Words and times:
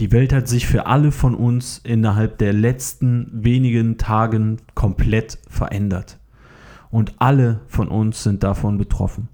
Die 0.00 0.10
Welt 0.10 0.32
hat 0.32 0.48
sich 0.48 0.66
für 0.66 0.86
alle 0.86 1.12
von 1.12 1.36
uns 1.36 1.80
innerhalb 1.84 2.38
der 2.38 2.52
letzten 2.52 3.30
wenigen 3.32 3.96
Tagen 3.96 4.58
komplett 4.74 5.38
verändert. 5.48 6.18
Und 6.90 7.14
alle 7.18 7.60
von 7.68 7.88
uns 7.88 8.22
sind 8.22 8.42
davon 8.42 8.76
betroffen. 8.76 9.28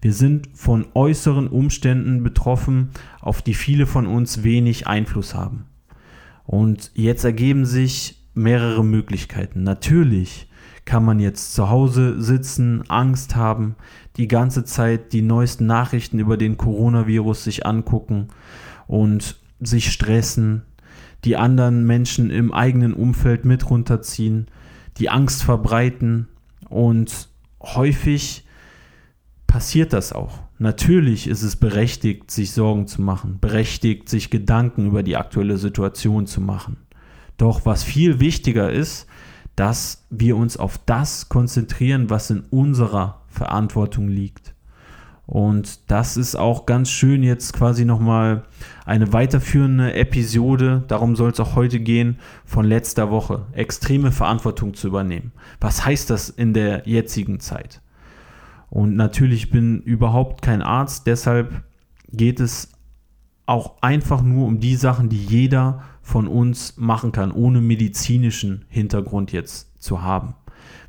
Wir 0.00 0.12
sind 0.12 0.48
von 0.54 0.86
äußeren 0.94 1.46
Umständen 1.46 2.24
betroffen, 2.24 2.90
auf 3.20 3.42
die 3.42 3.54
viele 3.54 3.86
von 3.86 4.06
uns 4.06 4.42
wenig 4.42 4.88
Einfluss 4.88 5.34
haben. 5.34 5.66
Und 6.44 6.90
jetzt 6.94 7.24
ergeben 7.24 7.64
sich 7.64 8.16
mehrere 8.34 8.84
Möglichkeiten. 8.84 9.62
Natürlich 9.62 10.48
kann 10.84 11.04
man 11.04 11.20
jetzt 11.20 11.54
zu 11.54 11.70
Hause 11.70 12.20
sitzen, 12.20 12.82
Angst 12.88 13.36
haben, 13.36 13.76
die 14.16 14.26
ganze 14.26 14.64
Zeit 14.64 15.12
die 15.12 15.22
neuesten 15.22 15.66
Nachrichten 15.66 16.18
über 16.18 16.36
den 16.36 16.56
Coronavirus 16.56 17.44
sich 17.44 17.64
angucken 17.64 18.28
und 18.88 19.41
sich 19.62 19.90
stressen, 19.92 20.62
die 21.24 21.36
anderen 21.36 21.84
Menschen 21.86 22.30
im 22.30 22.52
eigenen 22.52 22.94
Umfeld 22.94 23.44
mit 23.44 23.70
runterziehen, 23.70 24.46
die 24.98 25.08
Angst 25.08 25.42
verbreiten 25.42 26.28
und 26.68 27.28
häufig 27.62 28.44
passiert 29.46 29.92
das 29.92 30.12
auch. 30.12 30.40
Natürlich 30.58 31.26
ist 31.26 31.42
es 31.42 31.56
berechtigt, 31.56 32.30
sich 32.30 32.52
Sorgen 32.52 32.86
zu 32.86 33.02
machen, 33.02 33.38
berechtigt, 33.40 34.08
sich 34.08 34.30
Gedanken 34.30 34.86
über 34.86 35.02
die 35.02 35.16
aktuelle 35.16 35.58
Situation 35.58 36.26
zu 36.26 36.40
machen. 36.40 36.76
Doch 37.36 37.66
was 37.66 37.82
viel 37.82 38.20
wichtiger 38.20 38.70
ist, 38.70 39.06
dass 39.56 40.06
wir 40.10 40.36
uns 40.36 40.56
auf 40.56 40.78
das 40.86 41.28
konzentrieren, 41.28 42.10
was 42.10 42.30
in 42.30 42.44
unserer 42.50 43.22
Verantwortung 43.28 44.08
liegt. 44.08 44.54
Und 45.32 45.90
das 45.90 46.18
ist 46.18 46.36
auch 46.36 46.66
ganz 46.66 46.90
schön 46.90 47.22
jetzt 47.22 47.54
quasi 47.54 47.86
nochmal 47.86 48.42
eine 48.84 49.14
weiterführende 49.14 49.94
Episode, 49.94 50.84
darum 50.88 51.16
soll 51.16 51.30
es 51.30 51.40
auch 51.40 51.56
heute 51.56 51.80
gehen, 51.80 52.18
von 52.44 52.66
letzter 52.66 53.10
Woche. 53.10 53.46
Extreme 53.52 54.12
Verantwortung 54.12 54.74
zu 54.74 54.88
übernehmen. 54.88 55.32
Was 55.58 55.86
heißt 55.86 56.10
das 56.10 56.28
in 56.28 56.52
der 56.52 56.86
jetzigen 56.86 57.40
Zeit? 57.40 57.80
Und 58.68 58.94
natürlich 58.94 59.50
bin 59.50 59.80
überhaupt 59.80 60.42
kein 60.42 60.60
Arzt, 60.60 61.06
deshalb 61.06 61.62
geht 62.10 62.38
es 62.38 62.70
auch 63.46 63.80
einfach 63.80 64.20
nur 64.20 64.46
um 64.46 64.60
die 64.60 64.76
Sachen, 64.76 65.08
die 65.08 65.24
jeder 65.24 65.82
von 66.02 66.28
uns 66.28 66.76
machen 66.76 67.10
kann, 67.10 67.32
ohne 67.32 67.62
medizinischen 67.62 68.66
Hintergrund 68.68 69.32
jetzt 69.32 69.80
zu 69.82 70.02
haben. 70.02 70.34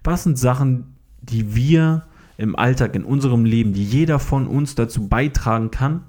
Was 0.03 0.23
sind 0.23 0.37
Sachen, 0.37 0.97
die 1.21 1.55
wir 1.55 2.07
im 2.37 2.55
Alltag, 2.55 2.95
in 2.95 3.03
unserem 3.03 3.45
Leben, 3.45 3.73
die 3.73 3.83
jeder 3.83 4.19
von 4.19 4.47
uns 4.47 4.75
dazu 4.75 5.07
beitragen 5.07 5.71
kann, 5.71 6.03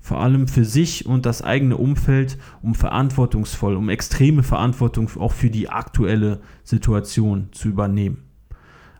vor 0.00 0.20
allem 0.20 0.48
für 0.48 0.64
sich 0.64 1.06
und 1.06 1.26
das 1.26 1.42
eigene 1.42 1.76
Umfeld, 1.76 2.38
um 2.62 2.74
verantwortungsvoll, 2.74 3.76
um 3.76 3.88
extreme 3.88 4.42
Verantwortung 4.42 5.10
auch 5.18 5.32
für 5.32 5.50
die 5.50 5.68
aktuelle 5.68 6.40
Situation 6.64 7.48
zu 7.52 7.68
übernehmen. 7.68 8.24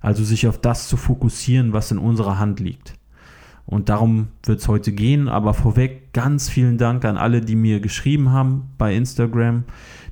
Also 0.00 0.22
sich 0.24 0.46
auf 0.46 0.58
das 0.58 0.88
zu 0.88 0.96
fokussieren, 0.96 1.72
was 1.72 1.90
in 1.90 1.98
unserer 1.98 2.38
Hand 2.38 2.60
liegt. 2.60 2.94
Und 3.68 3.90
darum 3.90 4.28
wird 4.44 4.60
es 4.60 4.68
heute 4.68 4.92
gehen. 4.92 5.28
Aber 5.28 5.52
vorweg 5.52 6.14
ganz 6.14 6.48
vielen 6.48 6.78
Dank 6.78 7.04
an 7.04 7.18
alle, 7.18 7.42
die 7.42 7.54
mir 7.54 7.80
geschrieben 7.80 8.30
haben 8.30 8.70
bei 8.78 8.94
Instagram, 8.94 9.64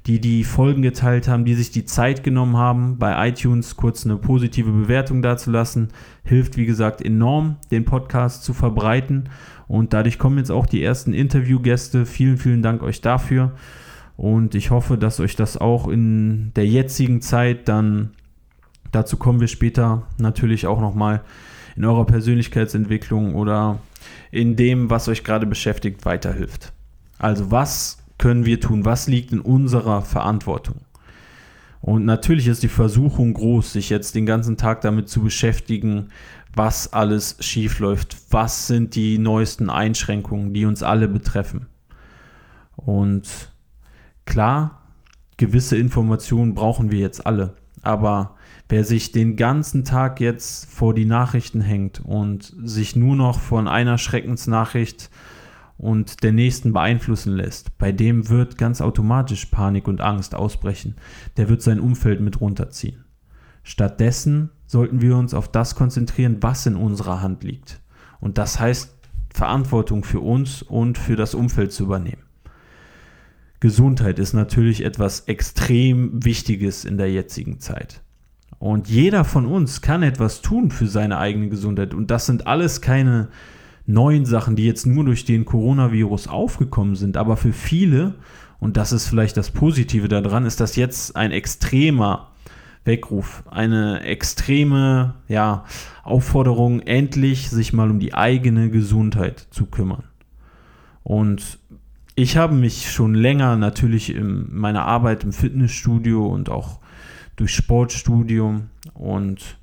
die 0.06 0.20
die 0.20 0.44
Folgen 0.44 0.82
geteilt 0.82 1.26
haben, 1.26 1.44
die 1.44 1.54
sich 1.54 1.72
die 1.72 1.84
Zeit 1.84 2.22
genommen 2.22 2.56
haben, 2.56 2.96
bei 2.98 3.28
iTunes 3.28 3.76
kurz 3.76 4.04
eine 4.04 4.16
positive 4.16 4.70
Bewertung 4.70 5.20
dazulassen. 5.20 5.88
Hilft, 6.22 6.56
wie 6.56 6.66
gesagt, 6.66 7.02
enorm, 7.02 7.56
den 7.72 7.84
Podcast 7.84 8.44
zu 8.44 8.54
verbreiten. 8.54 9.28
Und 9.66 9.92
dadurch 9.92 10.18
kommen 10.18 10.38
jetzt 10.38 10.52
auch 10.52 10.66
die 10.66 10.82
ersten 10.82 11.12
Interviewgäste. 11.12 12.06
Vielen, 12.06 12.38
vielen 12.38 12.62
Dank 12.62 12.84
euch 12.84 13.00
dafür. 13.00 13.52
Und 14.16 14.54
ich 14.54 14.70
hoffe, 14.70 14.96
dass 14.96 15.18
euch 15.18 15.34
das 15.34 15.56
auch 15.56 15.88
in 15.88 16.52
der 16.54 16.66
jetzigen 16.66 17.20
Zeit 17.20 17.68
dann, 17.68 18.10
dazu 18.92 19.16
kommen 19.16 19.40
wir 19.40 19.48
später 19.48 20.04
natürlich 20.18 20.68
auch 20.68 20.80
nochmal, 20.80 21.22
in 21.74 21.84
eurer 21.84 22.06
Persönlichkeitsentwicklung 22.06 23.34
oder 23.34 23.80
in 24.30 24.56
dem, 24.56 24.88
was 24.88 25.08
euch 25.08 25.24
gerade 25.24 25.46
beschäftigt, 25.46 26.06
weiterhilft. 26.06 26.72
Also 27.18 27.50
was 27.50 27.98
können 28.18 28.44
wir 28.46 28.60
tun? 28.60 28.84
Was 28.84 29.06
liegt 29.06 29.32
in 29.32 29.40
unserer 29.40 30.02
Verantwortung? 30.02 30.80
Und 31.80 32.04
natürlich 32.04 32.48
ist 32.48 32.62
die 32.62 32.68
Versuchung 32.68 33.34
groß, 33.34 33.74
sich 33.74 33.90
jetzt 33.90 34.14
den 34.14 34.26
ganzen 34.26 34.56
Tag 34.56 34.80
damit 34.80 35.08
zu 35.08 35.22
beschäftigen, 35.22 36.08
was 36.54 36.92
alles 36.92 37.36
schief 37.40 37.78
läuft, 37.78 38.16
was 38.30 38.66
sind 38.66 38.94
die 38.94 39.18
neuesten 39.18 39.70
Einschränkungen, 39.70 40.54
die 40.54 40.64
uns 40.64 40.82
alle 40.82 41.06
betreffen. 41.06 41.66
Und 42.74 43.52
klar, 44.24 44.82
gewisse 45.36 45.76
Informationen 45.76 46.54
brauchen 46.54 46.90
wir 46.90 46.98
jetzt 46.98 47.26
alle, 47.26 47.54
aber 47.82 48.36
wer 48.68 48.84
sich 48.84 49.12
den 49.12 49.36
ganzen 49.36 49.84
Tag 49.84 50.18
jetzt 50.18 50.68
vor 50.70 50.94
die 50.94 51.04
Nachrichten 51.04 51.60
hängt 51.60 52.00
und 52.04 52.52
sich 52.64 52.96
nur 52.96 53.16
noch 53.16 53.38
von 53.38 53.68
einer 53.68 53.98
Schreckensnachricht 53.98 55.10
und 55.78 56.22
der 56.22 56.32
nächsten 56.32 56.72
beeinflussen 56.72 57.34
lässt, 57.34 57.76
bei 57.78 57.92
dem 57.92 58.28
wird 58.28 58.56
ganz 58.56 58.80
automatisch 58.80 59.46
Panik 59.46 59.88
und 59.88 60.00
Angst 60.00 60.34
ausbrechen. 60.34 60.94
Der 61.36 61.48
wird 61.48 61.62
sein 61.62 61.80
Umfeld 61.80 62.20
mit 62.20 62.40
runterziehen. 62.40 63.04
Stattdessen 63.62 64.50
sollten 64.66 65.00
wir 65.00 65.16
uns 65.16 65.34
auf 65.34 65.48
das 65.48 65.74
konzentrieren, 65.74 66.38
was 66.40 66.66
in 66.66 66.76
unserer 66.76 67.20
Hand 67.20 67.44
liegt. 67.44 67.80
Und 68.20 68.38
das 68.38 68.58
heißt, 68.58 68.96
Verantwortung 69.34 70.02
für 70.02 70.20
uns 70.20 70.62
und 70.62 70.96
für 70.96 71.16
das 71.16 71.34
Umfeld 71.34 71.72
zu 71.72 71.84
übernehmen. 71.84 72.22
Gesundheit 73.60 74.18
ist 74.18 74.32
natürlich 74.32 74.84
etwas 74.84 75.20
extrem 75.20 76.24
Wichtiges 76.24 76.84
in 76.84 76.96
der 76.96 77.10
jetzigen 77.10 77.58
Zeit. 77.58 78.02
Und 78.58 78.88
jeder 78.88 79.24
von 79.24 79.44
uns 79.46 79.82
kann 79.82 80.02
etwas 80.02 80.40
tun 80.40 80.70
für 80.70 80.86
seine 80.86 81.18
eigene 81.18 81.48
Gesundheit. 81.48 81.92
Und 81.92 82.10
das 82.10 82.26
sind 82.26 82.46
alles 82.46 82.80
keine 82.80 83.28
neuen 83.86 84.24
Sachen, 84.24 84.56
die 84.56 84.64
jetzt 84.64 84.86
nur 84.86 85.04
durch 85.04 85.24
den 85.24 85.44
Coronavirus 85.44 86.28
aufgekommen 86.28 86.96
sind, 86.96 87.16
aber 87.16 87.36
für 87.36 87.52
viele, 87.52 88.14
und 88.58 88.76
das 88.76 88.92
ist 88.92 89.06
vielleicht 89.06 89.36
das 89.36 89.50
Positive 89.50 90.08
daran, 90.08 90.44
ist 90.44 90.60
das 90.60 90.76
jetzt 90.76 91.16
ein 91.16 91.30
extremer 91.30 92.32
Weckruf, 92.84 93.42
eine 93.50 94.00
extreme 94.02 95.14
ja, 95.28 95.64
Aufforderung, 96.02 96.80
endlich 96.80 97.50
sich 97.50 97.72
mal 97.72 97.90
um 97.90 97.98
die 97.98 98.14
eigene 98.14 98.70
Gesundheit 98.70 99.46
zu 99.50 99.66
kümmern. 99.66 100.04
Und 101.02 101.58
ich 102.14 102.36
habe 102.36 102.54
mich 102.54 102.90
schon 102.90 103.14
länger 103.14 103.56
natürlich 103.56 104.14
in 104.14 104.54
meiner 104.56 104.84
Arbeit 104.84 105.24
im 105.24 105.32
Fitnessstudio 105.32 106.26
und 106.26 106.48
auch 106.48 106.80
durch 107.36 107.54
Sportstudium 107.54 108.70
und 108.94 109.58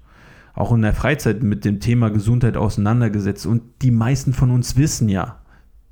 auch 0.53 0.71
in 0.71 0.81
der 0.81 0.93
Freizeit 0.93 1.43
mit 1.43 1.65
dem 1.65 1.79
Thema 1.79 2.09
Gesundheit 2.09 2.57
auseinandergesetzt. 2.57 3.45
Und 3.45 3.63
die 3.81 3.91
meisten 3.91 4.33
von 4.33 4.51
uns 4.51 4.77
wissen 4.77 5.09
ja, 5.09 5.41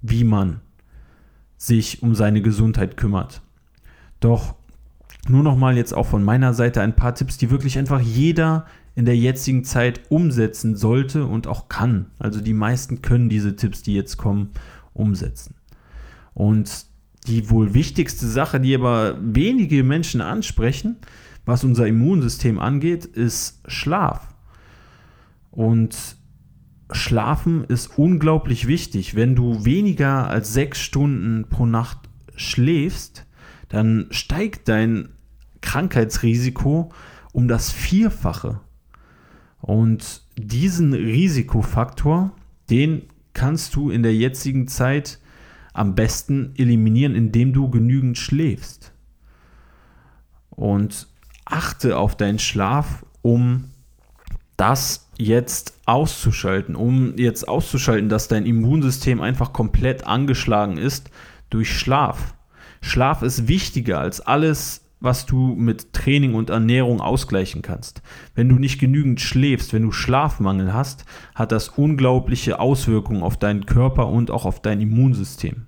wie 0.02 0.24
man 0.24 0.62
sich 1.58 2.02
um 2.04 2.16
seine 2.16 2.42
Gesundheit 2.42 2.98
kümmert. 2.98 3.42
Doch 4.20 4.56
nur 5.28 5.44
noch 5.44 5.58
mal 5.58 5.78
jetzt 5.78 5.94
auch 5.94 6.06
von 6.06 6.24
meiner 6.24 6.54
Seite 6.54 6.82
ein 6.82 6.96
paar 6.96 7.16
Tipps, 7.16 7.38
die 7.38 7.52
wirklich 7.52 7.78
einfach 7.78 8.00
jeder 8.00 8.66
in 8.96 9.06
der 9.06 9.16
jetzigen 9.16 9.64
Zeit 9.64 10.02
umsetzen 10.10 10.76
sollte 10.76 11.26
und 11.26 11.48
auch 11.48 11.70
kann. 11.70 12.08
Also 12.20 12.42
die 12.42 12.54
meisten 12.54 13.02
können 13.02 13.30
diese 13.30 13.56
Tipps, 13.56 13.84
die 13.84 13.94
jetzt 13.94 14.18
kommen, 14.18 14.50
umsetzen. 14.94 15.56
Und 16.34 16.86
die 17.28 17.50
wohl 17.50 17.74
wichtigste 17.74 18.28
Sache, 18.28 18.60
die 18.60 18.76
aber 18.76 19.18
wenige 19.22 19.84
Menschen 19.84 20.22
ansprechen, 20.22 20.98
was 21.46 21.64
unser 21.64 21.88
Immunsystem 21.88 22.60
angeht, 22.60 23.06
ist 23.06 23.62
Schlaf. 23.68 24.31
Und 25.52 26.18
Schlafen 26.92 27.64
ist 27.66 27.98
unglaublich 27.98 28.68
wichtig. 28.68 29.16
Wenn 29.16 29.36
du 29.36 29.66
weniger 29.66 30.28
als 30.28 30.54
sechs 30.54 30.80
Stunden 30.80 31.46
pro 31.50 31.66
Nacht 31.66 32.00
schläfst, 32.36 33.26
dann 33.70 34.08
steigt 34.12 34.68
dein 34.68 35.10
Krankheitsrisiko 35.62 36.92
um 37.32 37.48
das 37.48 37.72
Vierfache. 37.72 38.60
Und 39.62 40.24
diesen 40.38 40.94
Risikofaktor, 40.94 42.32
den 42.70 43.04
kannst 43.34 43.76
du 43.76 43.90
in 43.90 44.04
der 44.04 44.16
jetzigen 44.16 44.68
Zeit 44.68 45.20
am 45.74 45.96
besten 45.96 46.54
eliminieren, 46.58 47.16
indem 47.16 47.54
du 47.54 47.70
genügend 47.70 48.18
schläfst. 48.18 48.94
Und 50.50 51.08
achte 51.46 51.98
auf 51.98 52.18
deinen 52.18 52.40
Schlaf, 52.40 53.06
um 53.22 53.71
das 54.62 55.10
jetzt 55.18 55.74
auszuschalten, 55.88 56.76
um 56.76 57.18
jetzt 57.18 57.48
auszuschalten, 57.48 58.10
dass 58.10 58.28
dein 58.28 58.46
Immunsystem 58.46 59.20
einfach 59.20 59.54
komplett 59.54 60.06
angeschlagen 60.06 60.78
ist 60.78 61.10
durch 61.50 61.76
Schlaf. 61.76 62.36
Schlaf 62.80 63.24
ist 63.24 63.48
wichtiger 63.48 64.00
als 64.00 64.22
alles, 64.22 64.86
was 65.00 65.26
du 65.26 65.56
mit 65.56 65.94
Training 65.94 66.36
und 66.36 66.52
Ernährung 66.52 67.02
ausgleichen 67.02 67.64
kannst. 67.64 68.04
Wenn 68.36 68.50
du 68.50 68.56
nicht 68.60 68.80
genügend 68.80 69.20
schläfst, 69.20 69.74
wenn 69.74 69.82
du 69.82 69.92
Schlafmangel 69.92 70.76
hast, 70.76 71.06
hat 71.34 71.52
das 71.52 71.70
unglaubliche 71.70 72.60
Auswirkungen 72.60 73.24
auf 73.24 73.38
deinen 73.38 73.66
Körper 73.66 74.10
und 74.10 74.30
auch 74.30 74.46
auf 74.46 74.62
dein 74.62 74.80
Immunsystem. 74.80 75.66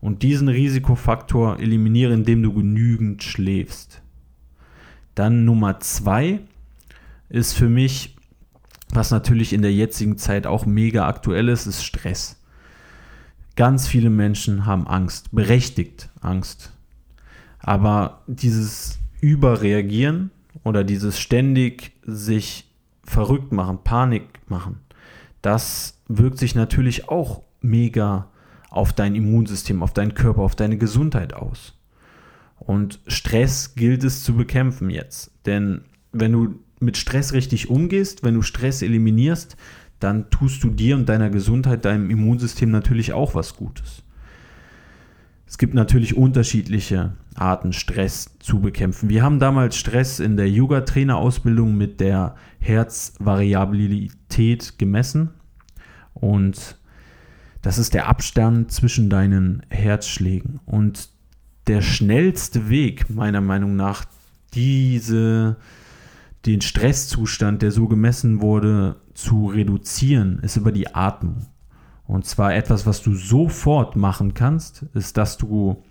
Und 0.00 0.22
diesen 0.22 0.46
Risikofaktor 0.46 1.58
eliminiere, 1.58 2.14
indem 2.14 2.44
du 2.44 2.52
genügend 2.52 3.24
schläfst. 3.24 4.02
Dann 5.16 5.44
Nummer 5.44 5.80
zwei 5.80 6.42
ist 7.28 7.52
für 7.54 7.68
mich, 7.68 8.16
was 8.90 9.10
natürlich 9.10 9.52
in 9.52 9.62
der 9.62 9.72
jetzigen 9.72 10.16
Zeit 10.18 10.46
auch 10.46 10.66
mega 10.66 11.06
aktuell 11.06 11.48
ist, 11.48 11.66
ist 11.66 11.84
Stress. 11.84 12.40
Ganz 13.56 13.86
viele 13.86 14.10
Menschen 14.10 14.66
haben 14.66 14.86
Angst, 14.86 15.32
berechtigt 15.32 16.08
Angst. 16.20 16.72
Aber 17.58 18.22
dieses 18.26 18.98
Überreagieren 19.20 20.30
oder 20.64 20.84
dieses 20.84 21.18
ständig 21.18 21.92
sich 22.02 22.70
verrückt 23.04 23.52
machen, 23.52 23.82
Panik 23.82 24.40
machen, 24.48 24.80
das 25.42 26.00
wirkt 26.08 26.38
sich 26.38 26.54
natürlich 26.54 27.08
auch 27.08 27.42
mega 27.60 28.30
auf 28.70 28.92
dein 28.92 29.14
Immunsystem, 29.14 29.82
auf 29.82 29.92
deinen 29.92 30.14
Körper, 30.14 30.42
auf 30.42 30.56
deine 30.56 30.78
Gesundheit 30.78 31.34
aus. 31.34 31.74
Und 32.58 33.00
Stress 33.06 33.74
gilt 33.74 34.04
es 34.04 34.24
zu 34.24 34.34
bekämpfen 34.34 34.90
jetzt. 34.90 35.32
Denn 35.46 35.82
wenn 36.12 36.32
du 36.32 36.60
mit 36.80 36.96
Stress 36.96 37.32
richtig 37.32 37.70
umgehst, 37.70 38.22
wenn 38.22 38.34
du 38.34 38.42
Stress 38.42 38.82
eliminierst, 38.82 39.56
dann 40.00 40.30
tust 40.30 40.62
du 40.62 40.70
dir 40.70 40.96
und 40.96 41.08
deiner 41.08 41.30
Gesundheit, 41.30 41.84
deinem 41.84 42.10
Immunsystem 42.10 42.70
natürlich 42.70 43.12
auch 43.12 43.34
was 43.34 43.56
Gutes. 43.56 44.04
Es 45.46 45.58
gibt 45.58 45.74
natürlich 45.74 46.16
unterschiedliche 46.16 47.14
Arten, 47.34 47.72
Stress 47.72 48.36
zu 48.38 48.60
bekämpfen. 48.60 49.08
Wir 49.08 49.22
haben 49.22 49.38
damals 49.38 49.76
Stress 49.76 50.20
in 50.20 50.36
der 50.36 50.50
Yoga-Trainer-Ausbildung 50.50 51.74
mit 51.76 52.00
der 52.00 52.34
Herzvariabilität 52.58 54.78
gemessen. 54.78 55.30
Und 56.12 56.76
das 57.62 57.78
ist 57.78 57.94
der 57.94 58.08
Abstand 58.08 58.70
zwischen 58.72 59.08
deinen 59.08 59.62
Herzschlägen. 59.70 60.60
Und 60.66 61.08
der 61.66 61.80
schnellste 61.80 62.68
Weg, 62.68 63.08
meiner 63.08 63.40
Meinung 63.40 63.74
nach, 63.74 64.04
diese, 64.54 65.56
den 66.46 66.60
Stresszustand, 66.60 67.62
der 67.62 67.72
so 67.72 67.88
gemessen 67.88 68.40
wurde, 68.40 68.96
zu 69.14 69.46
reduzieren, 69.46 70.38
ist 70.40 70.56
über 70.56 70.72
die 70.72 70.94
Atmung. 70.94 71.46
Und 72.06 72.24
zwar 72.24 72.54
etwas, 72.54 72.86
was 72.86 73.02
du 73.02 73.14
sofort 73.14 73.96
machen 73.96 74.34
kannst, 74.34 74.82
ist, 74.94 75.16
dass 75.16 75.36
du 75.36 75.82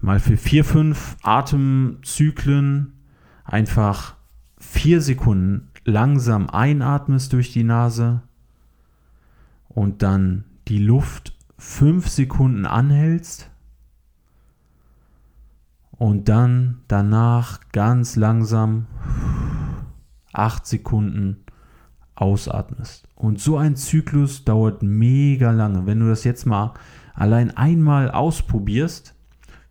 mal 0.00 0.18
für 0.18 0.36
vier, 0.36 0.64
fünf 0.64 1.16
Atemzyklen 1.22 2.94
einfach 3.44 4.16
vier 4.58 5.00
Sekunden 5.00 5.68
langsam 5.84 6.48
einatmest 6.50 7.32
durch 7.32 7.52
die 7.52 7.64
Nase 7.64 8.22
und 9.68 10.02
dann 10.02 10.44
die 10.68 10.78
Luft 10.78 11.32
fünf 11.58 12.08
Sekunden 12.08 12.66
anhältst 12.66 13.50
und 15.92 16.28
dann 16.28 16.80
danach 16.88 17.60
ganz 17.72 18.16
langsam 18.16 18.86
acht 20.32 20.66
Sekunden 20.66 21.44
ausatmest. 22.14 23.08
Und 23.14 23.40
so 23.40 23.56
ein 23.56 23.76
Zyklus 23.76 24.44
dauert 24.44 24.82
mega 24.82 25.50
lange. 25.52 25.86
Wenn 25.86 26.00
du 26.00 26.08
das 26.08 26.24
jetzt 26.24 26.46
mal 26.46 26.74
allein 27.14 27.56
einmal 27.56 28.10
ausprobierst, 28.10 29.14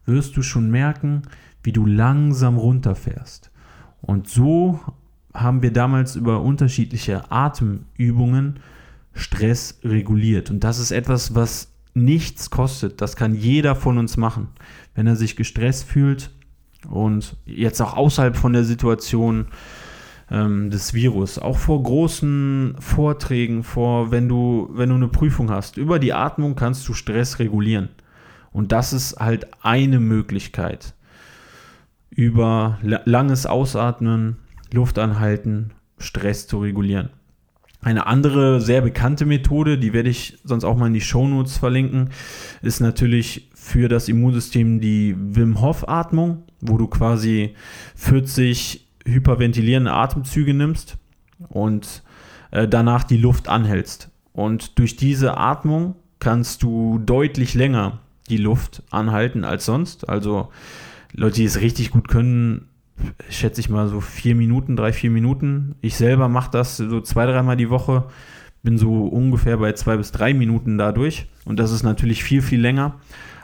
wirst 0.06 0.35
du 0.35 0.41
schon 0.41 0.71
merken, 0.71 1.23
wie 1.63 1.71
du 1.71 1.85
langsam 1.85 2.57
runterfährst. 2.57 3.51
Und 4.01 4.27
so 4.27 4.79
haben 5.33 5.61
wir 5.61 5.71
damals 5.71 6.15
über 6.15 6.41
unterschiedliche 6.41 7.31
Atemübungen 7.31 8.59
Stress 9.13 9.79
reguliert. 9.83 10.50
Und 10.50 10.63
das 10.63 10.79
ist 10.79 10.91
etwas, 10.91 11.35
was 11.35 11.73
nichts 11.94 12.50
kostet. 12.50 13.01
Das 13.01 13.15
kann 13.15 13.35
jeder 13.35 13.75
von 13.75 13.97
uns 13.97 14.15
machen 14.17 14.47
wenn 15.00 15.07
er 15.07 15.15
sich 15.15 15.38
gestresst 15.38 15.85
fühlt 15.85 16.29
und 16.89 17.38
jetzt 17.45 17.81
auch 17.81 17.95
außerhalb 17.95 18.35
von 18.35 18.51
der 18.51 18.65
Situation 18.65 19.47
ähm, 20.31 20.69
des 20.69 20.93
Virus, 20.93 21.39
auch 21.39 21.57
vor 21.57 21.81
großen 21.81 22.75
Vorträgen, 22.79 23.63
vor 23.63 24.11
wenn 24.11 24.27
du 24.29 24.69
wenn 24.73 24.89
du 24.89 24.95
eine 24.95 25.07
Prüfung 25.07 25.49
hast, 25.49 25.77
über 25.77 25.99
die 25.99 26.13
Atmung 26.13 26.55
kannst 26.55 26.87
du 26.87 26.93
Stress 26.93 27.39
regulieren. 27.39 27.89
Und 28.51 28.71
das 28.71 28.93
ist 28.93 29.17
halt 29.19 29.47
eine 29.61 29.99
Möglichkeit. 29.99 30.93
Über 32.09 32.79
langes 32.81 33.45
Ausatmen, 33.45 34.37
Luft 34.71 34.97
anhalten, 34.97 35.71
Stress 35.99 36.47
zu 36.47 36.59
regulieren. 36.59 37.09
Eine 37.81 38.07
andere 38.07 38.59
sehr 38.59 38.81
bekannte 38.81 39.25
Methode, 39.25 39.77
die 39.77 39.93
werde 39.93 40.09
ich 40.09 40.37
sonst 40.43 40.65
auch 40.65 40.75
mal 40.75 40.87
in 40.87 40.93
die 40.93 41.01
Shownotes 41.01 41.57
verlinken, 41.57 42.09
ist 42.61 42.81
natürlich 42.81 43.49
für 43.53 43.87
das 43.87 44.09
Immunsystem 44.09 44.81
die 44.81 45.15
Wim 45.17 45.61
Hof 45.61 45.87
Atmung, 45.87 46.43
wo 46.59 46.77
du 46.77 46.87
quasi 46.87 47.55
40 47.95 48.88
hyperventilierende 49.09 49.91
Atemzüge 49.91 50.53
nimmst 50.53 50.97
und 51.50 52.03
äh, 52.51 52.67
danach 52.67 53.03
die 53.03 53.17
Luft 53.17 53.47
anhältst. 53.47 54.09
Und 54.33 54.79
durch 54.79 54.95
diese 54.95 55.38
Atmung 55.38 55.95
kannst 56.19 56.63
du 56.63 57.00
deutlich 57.00 57.53
länger 57.53 58.00
die 58.29 58.38
Luft 58.38 58.83
anhalten 58.91 59.44
als 59.44 59.65
sonst. 59.65 60.07
Also 60.07 60.50
Leute, 61.13 61.38
die 61.38 61.45
es 61.45 61.61
richtig 61.61 61.91
gut 61.91 62.07
können, 62.07 62.67
schätze 63.29 63.61
ich 63.61 63.69
mal 63.69 63.88
so 63.88 64.01
vier 64.01 64.35
Minuten, 64.35 64.75
drei, 64.75 64.94
vier 64.94 65.09
Minuten. 65.09 65.75
Ich 65.81 65.95
selber 65.95 66.27
mache 66.27 66.51
das 66.51 66.77
so 66.77 67.01
zwei, 67.01 67.25
dreimal 67.25 67.57
die 67.57 67.69
Woche. 67.69 68.06
Bin 68.61 68.77
so 68.77 69.06
ungefähr 69.06 69.57
bei 69.57 69.73
zwei 69.73 69.97
bis 69.97 70.11
drei 70.11 70.33
Minuten 70.33 70.77
dadurch. 70.77 71.27
Und 71.45 71.59
das 71.59 71.71
ist 71.71 71.83
natürlich 71.83 72.23
viel, 72.23 72.41
viel 72.41 72.59
länger, 72.59 72.95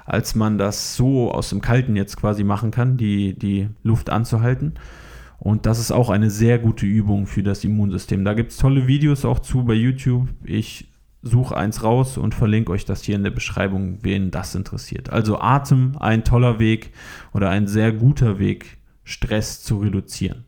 als 0.06 0.36
man 0.36 0.58
das 0.58 0.96
so 0.96 1.32
aus 1.32 1.50
dem 1.50 1.62
Kalten 1.62 1.96
jetzt 1.96 2.18
quasi 2.18 2.44
machen 2.44 2.72
kann, 2.72 2.98
die, 2.98 3.38
die 3.38 3.70
Luft 3.84 4.10
anzuhalten. 4.10 4.74
Und 5.46 5.68
das 5.68 5.78
ist 5.78 5.92
auch 5.92 6.10
eine 6.10 6.32
sehr 6.32 6.58
gute 6.58 6.88
Übung 6.88 7.28
für 7.28 7.44
das 7.44 7.64
Immunsystem. 7.64 8.26
Da 8.26 8.34
gibt 8.34 8.50
es 8.50 8.58
tolle 8.58 8.88
Videos 8.88 9.26
auch 9.26 9.38
zu 9.38 9.64
bei 9.64 9.76
YouTube. 9.76 10.28
Ich 10.44 10.88
suche 11.22 11.56
eins 11.56 11.84
raus 11.84 12.18
und 12.18 12.34
verlinke 12.34 12.72
euch 12.72 12.84
das 12.84 13.04
hier 13.04 13.16
in 13.16 13.22
der 13.22 13.30
Beschreibung, 13.30 14.00
wen 14.02 14.32
das 14.32 14.56
interessiert. 14.56 15.12
Also 15.12 15.40
Atem, 15.40 15.98
ein 16.00 16.24
toller 16.24 16.58
Weg 16.58 16.94
oder 17.32 17.52
ein 17.52 17.68
sehr 17.68 17.92
guter 17.92 18.40
Weg, 18.40 18.80
Stress 19.04 19.62
zu 19.62 19.78
reduzieren 19.78 20.46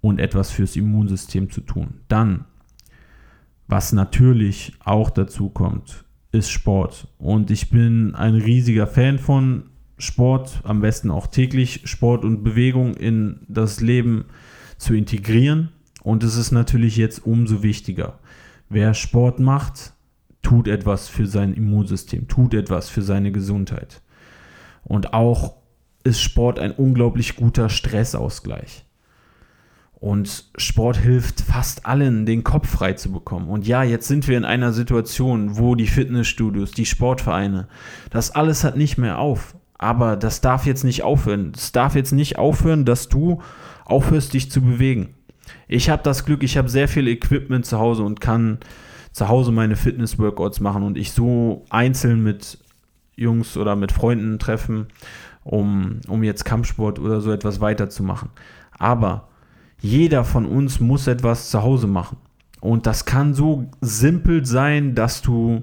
und 0.00 0.20
etwas 0.20 0.52
fürs 0.52 0.76
Immunsystem 0.76 1.50
zu 1.50 1.62
tun. 1.62 1.94
Dann, 2.06 2.44
was 3.66 3.92
natürlich 3.92 4.74
auch 4.84 5.10
dazu 5.10 5.48
kommt, 5.48 6.04
ist 6.30 6.52
Sport. 6.52 7.08
Und 7.18 7.50
ich 7.50 7.70
bin 7.70 8.14
ein 8.14 8.36
riesiger 8.36 8.86
Fan 8.86 9.18
von 9.18 9.64
Sport, 10.02 10.62
am 10.64 10.80
besten 10.80 11.12
auch 11.12 11.28
täglich 11.28 11.82
Sport 11.84 12.24
und 12.24 12.42
Bewegung 12.42 12.94
in 12.94 13.38
das 13.46 13.80
Leben 13.80 14.24
zu 14.76 14.94
integrieren. 14.94 15.68
Und 16.02 16.24
es 16.24 16.36
ist 16.36 16.50
natürlich 16.50 16.96
jetzt 16.96 17.24
umso 17.24 17.62
wichtiger. 17.62 18.18
Wer 18.68 18.94
Sport 18.94 19.38
macht, 19.38 19.92
tut 20.42 20.66
etwas 20.66 21.08
für 21.08 21.28
sein 21.28 21.54
Immunsystem, 21.54 22.26
tut 22.26 22.52
etwas 22.52 22.88
für 22.88 23.02
seine 23.02 23.30
Gesundheit. 23.30 24.02
Und 24.82 25.14
auch 25.14 25.54
ist 26.02 26.20
Sport 26.20 26.58
ein 26.58 26.72
unglaublich 26.72 27.36
guter 27.36 27.68
Stressausgleich. 27.68 28.84
Und 29.94 30.50
Sport 30.56 30.96
hilft 30.96 31.42
fast 31.42 31.86
allen, 31.86 32.26
den 32.26 32.42
Kopf 32.42 32.68
frei 32.68 32.94
zu 32.94 33.12
bekommen. 33.12 33.48
Und 33.48 33.68
ja, 33.68 33.84
jetzt 33.84 34.08
sind 34.08 34.26
wir 34.26 34.36
in 34.36 34.44
einer 34.44 34.72
Situation, 34.72 35.58
wo 35.58 35.76
die 35.76 35.86
Fitnessstudios, 35.86 36.72
die 36.72 36.86
Sportvereine, 36.86 37.68
das 38.10 38.32
alles 38.32 38.64
hat 38.64 38.76
nicht 38.76 38.98
mehr 38.98 39.20
auf. 39.20 39.54
Aber 39.82 40.16
das 40.16 40.40
darf 40.40 40.64
jetzt 40.64 40.84
nicht 40.84 41.02
aufhören. 41.02 41.52
Es 41.54 41.72
darf 41.72 41.94
jetzt 41.94 42.12
nicht 42.12 42.38
aufhören, 42.38 42.84
dass 42.84 43.08
du 43.08 43.42
aufhörst, 43.84 44.32
dich 44.32 44.50
zu 44.50 44.60
bewegen. 44.62 45.14
Ich 45.68 45.90
habe 45.90 46.02
das 46.02 46.24
Glück, 46.24 46.42
ich 46.42 46.56
habe 46.56 46.68
sehr 46.68 46.88
viel 46.88 47.08
Equipment 47.08 47.66
zu 47.66 47.78
Hause 47.78 48.04
und 48.04 48.20
kann 48.20 48.58
zu 49.12 49.28
Hause 49.28 49.52
meine 49.52 49.76
Fitness-Workouts 49.76 50.60
machen 50.60 50.84
und 50.84 50.96
ich 50.96 51.12
so 51.12 51.64
einzeln 51.68 52.22
mit 52.22 52.58
Jungs 53.16 53.56
oder 53.56 53.76
mit 53.76 53.92
Freunden 53.92 54.38
treffen 54.38 54.86
um, 55.44 56.00
um 56.08 56.22
jetzt 56.22 56.44
Kampfsport 56.44 56.98
oder 56.98 57.20
so 57.20 57.32
etwas 57.32 57.60
weiterzumachen. 57.60 58.30
Aber 58.78 59.28
jeder 59.80 60.24
von 60.24 60.46
uns 60.46 60.80
muss 60.80 61.06
etwas 61.06 61.50
zu 61.50 61.62
Hause 61.62 61.86
machen. 61.86 62.18
Und 62.60 62.86
das 62.86 63.04
kann 63.04 63.34
so 63.34 63.68
simpel 63.80 64.46
sein, 64.46 64.94
dass 64.94 65.22
du 65.22 65.62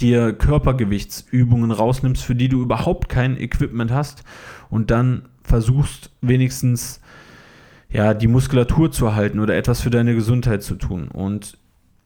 dir 0.00 0.32
Körpergewichtsübungen 0.32 1.70
rausnimmst, 1.70 2.22
für 2.22 2.34
die 2.34 2.48
du 2.48 2.62
überhaupt 2.62 3.08
kein 3.08 3.38
Equipment 3.38 3.90
hast 3.90 4.24
und 4.70 4.90
dann 4.90 5.28
versuchst 5.42 6.10
wenigstens 6.20 7.00
ja, 7.90 8.14
die 8.14 8.26
Muskulatur 8.26 8.90
zu 8.90 9.06
erhalten 9.06 9.40
oder 9.40 9.56
etwas 9.56 9.80
für 9.80 9.90
deine 9.90 10.14
Gesundheit 10.14 10.62
zu 10.62 10.74
tun. 10.74 11.08
Und 11.08 11.58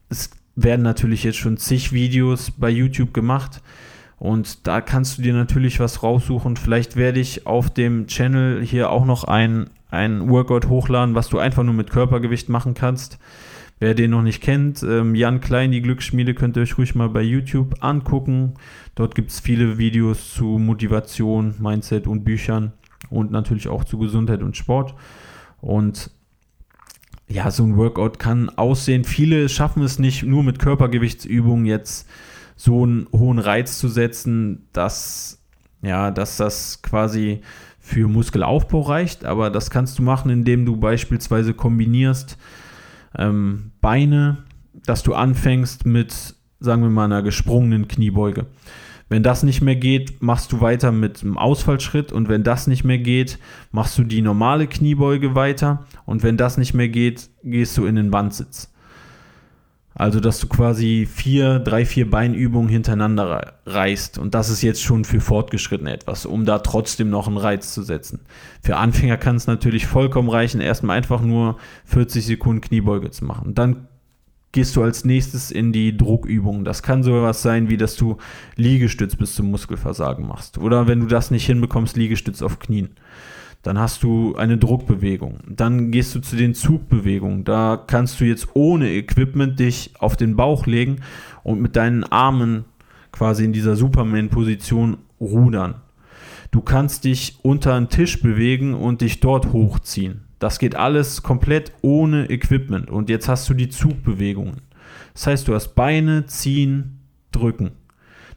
es 0.09 0.29
werden 0.55 0.83
natürlich 0.83 1.23
jetzt 1.23 1.37
schon 1.37 1.57
zig 1.57 1.91
Videos 1.93 2.51
bei 2.51 2.69
YouTube 2.69 3.13
gemacht, 3.13 3.61
und 4.19 4.67
da 4.67 4.81
kannst 4.81 5.17
du 5.17 5.21
dir 5.21 5.33
natürlich 5.33 5.79
was 5.79 6.03
raussuchen. 6.03 6.57
Vielleicht 6.57 6.97
werde 6.97 7.21
ich 7.21 7.47
auf 7.47 7.69
dem 7.69 8.07
Channel 8.07 8.61
hier 8.63 8.89
auch 8.89 9.05
noch 9.05 9.23
ein, 9.23 9.69
ein 9.89 10.29
Workout 10.29 10.67
hochladen, 10.67 11.15
was 11.15 11.29
du 11.29 11.39
einfach 11.39 11.63
nur 11.63 11.73
mit 11.73 11.89
Körpergewicht 11.89 12.49
machen 12.49 12.73
kannst. 12.73 13.17
Wer 13.79 13.93
den 13.93 14.11
noch 14.11 14.23
nicht 14.23 14.43
kennt, 14.43 14.83
ähm, 14.83 15.15
Jan 15.15 15.39
Klein, 15.39 15.71
die 15.71 15.81
Glücksschmiede, 15.81 16.33
könnt 16.33 16.57
ihr 16.57 16.63
euch 16.63 16.77
ruhig 16.77 16.95
mal 16.95 17.07
bei 17.07 17.21
YouTube 17.21 17.75
angucken. 17.79 18.55
Dort 18.95 19.15
gibt 19.15 19.31
es 19.31 19.39
viele 19.39 19.77
Videos 19.77 20.33
zu 20.33 20.43
Motivation, 20.43 21.55
Mindset 21.59 22.05
und 22.05 22.25
Büchern 22.25 22.73
und 23.09 23.31
natürlich 23.31 23.69
auch 23.69 23.85
zu 23.85 23.97
Gesundheit 23.97 24.43
und 24.43 24.57
Sport. 24.57 24.95
Und 25.61 26.11
ja, 27.29 27.51
so 27.51 27.63
ein 27.63 27.77
Workout 27.77 28.19
kann 28.19 28.49
aussehen. 28.49 29.05
Viele 29.05 29.47
schaffen 29.47 29.81
es 29.83 29.97
nicht 29.97 30.23
nur 30.23 30.43
mit 30.43 30.59
Körpergewichtsübungen 30.59 31.65
jetzt 31.65 32.09
so 32.57 32.83
einen 32.83 33.07
hohen 33.13 33.39
Reiz 33.39 33.79
zu 33.79 33.87
setzen, 33.87 34.67
dass, 34.73 35.41
ja, 35.81 36.11
dass 36.11 36.35
das 36.35 36.81
quasi 36.81 37.41
für 37.79 38.09
Muskelaufbau 38.09 38.81
reicht. 38.81 39.23
Aber 39.23 39.49
das 39.49 39.69
kannst 39.69 39.99
du 39.99 40.03
machen, 40.03 40.29
indem 40.29 40.65
du 40.65 40.75
beispielsweise 40.75 41.53
kombinierst 41.53 42.37
ähm, 43.17 43.71
Beine, 43.81 44.39
dass 44.85 45.03
du 45.03 45.13
anfängst 45.13 45.85
mit, 45.85 46.35
sagen 46.59 46.81
wir 46.81 46.89
mal, 46.89 47.05
einer 47.05 47.23
gesprungenen 47.23 47.87
Kniebeuge. 47.87 48.45
Wenn 49.09 49.23
das 49.23 49.41
nicht 49.41 49.61
mehr 49.61 49.75
geht, 49.75 50.21
machst 50.21 50.51
du 50.51 50.61
weiter 50.61 50.91
mit 50.91 51.23
einem 51.23 51.37
Ausfallschritt 51.37 52.11
und 52.11 52.29
wenn 52.29 52.43
das 52.43 52.67
nicht 52.67 52.83
mehr 52.83 52.99
geht, 52.99 53.39
machst 53.71 53.97
du 53.97 54.03
die 54.03 54.21
normale 54.21 54.67
Kniebeuge 54.67 55.33
weiter 55.33 55.85
und 56.05 56.21
wenn 56.21 56.37
das 56.37 56.57
nicht 56.57 56.75
mehr 56.75 56.89
geht, 56.89 57.29
gehst 57.43 57.75
du 57.77 57.85
in 57.85 57.95
den 57.95 58.13
Wandsitz. 58.13 58.71
Also, 59.99 60.21
dass 60.21 60.39
du 60.39 60.47
quasi 60.47 61.05
vier, 61.13 61.59
drei, 61.59 61.83
vier 61.83 62.09
Beinübungen 62.09 62.69
hintereinander 62.69 63.55
reißt. 63.65 64.17
Und 64.17 64.33
das 64.33 64.49
ist 64.49 64.61
jetzt 64.61 64.81
schon 64.81 65.03
für 65.03 65.19
Fortgeschrittene 65.19 65.91
etwas, 65.91 66.25
um 66.25 66.45
da 66.45 66.59
trotzdem 66.59 67.09
noch 67.09 67.27
einen 67.27 67.35
Reiz 67.35 67.73
zu 67.73 67.83
setzen. 67.83 68.21
Für 68.63 68.77
Anfänger 68.77 69.17
kann 69.17 69.35
es 69.35 69.45
natürlich 69.45 69.87
vollkommen 69.87 70.29
reichen, 70.29 70.61
erstmal 70.61 70.95
einfach 70.95 71.21
nur 71.21 71.57
40 71.83 72.25
Sekunden 72.25 72.61
Kniebeuge 72.61 73.11
zu 73.11 73.25
machen. 73.25 73.53
dann 73.55 73.89
gehst 74.53 74.77
du 74.77 74.83
als 74.83 75.03
nächstes 75.03 75.51
in 75.51 75.73
die 75.73 75.95
Druckübung. 75.97 76.63
Das 76.63 76.81
kann 76.81 77.03
so 77.03 77.21
was 77.21 77.41
sein, 77.41 77.69
wie 77.69 77.75
dass 77.75 77.97
du 77.97 78.15
Liegestütz 78.55 79.17
bis 79.17 79.35
zum 79.35 79.51
Muskelversagen 79.51 80.25
machst. 80.25 80.57
Oder 80.57 80.87
wenn 80.87 81.01
du 81.01 81.07
das 81.07 81.29
nicht 81.29 81.45
hinbekommst, 81.45 81.97
Liegestütz 81.97 82.41
auf 82.41 82.57
Knien. 82.57 82.91
Dann 83.61 83.77
hast 83.77 84.03
du 84.03 84.35
eine 84.35 84.57
Druckbewegung. 84.57 85.39
Dann 85.47 85.91
gehst 85.91 86.15
du 86.15 86.21
zu 86.21 86.35
den 86.37 86.53
Zugbewegungen. 86.53 87.43
Da 87.43 87.83
kannst 87.85 88.19
du 88.19 88.25
jetzt 88.25 88.47
ohne 88.53 88.89
Equipment 88.91 89.59
dich 89.59 89.91
auf 89.99 90.15
den 90.15 90.35
Bauch 90.35 90.65
legen 90.65 91.01
und 91.43 91.61
mit 91.61 91.75
deinen 91.75 92.03
Armen 92.05 92.65
quasi 93.11 93.43
in 93.43 93.53
dieser 93.53 93.75
Superman-Position 93.75 94.97
rudern. 95.19 95.75
Du 96.51 96.61
kannst 96.61 97.03
dich 97.03 97.39
unter 97.43 97.75
einen 97.75 97.89
Tisch 97.89 98.21
bewegen 98.21 98.73
und 98.73 99.01
dich 99.01 99.19
dort 99.19 99.51
hochziehen. 99.51 100.21
Das 100.39 100.57
geht 100.57 100.75
alles 100.75 101.21
komplett 101.21 101.73
ohne 101.81 102.29
Equipment. 102.29 102.89
Und 102.89 103.09
jetzt 103.09 103.27
hast 103.27 103.49
du 103.49 103.53
die 103.53 103.69
Zugbewegungen. 103.69 104.61
Das 105.13 105.27
heißt, 105.27 105.47
du 105.47 105.53
hast 105.53 105.75
Beine, 105.75 106.25
ziehen, 106.27 107.01
drücken. 107.31 107.71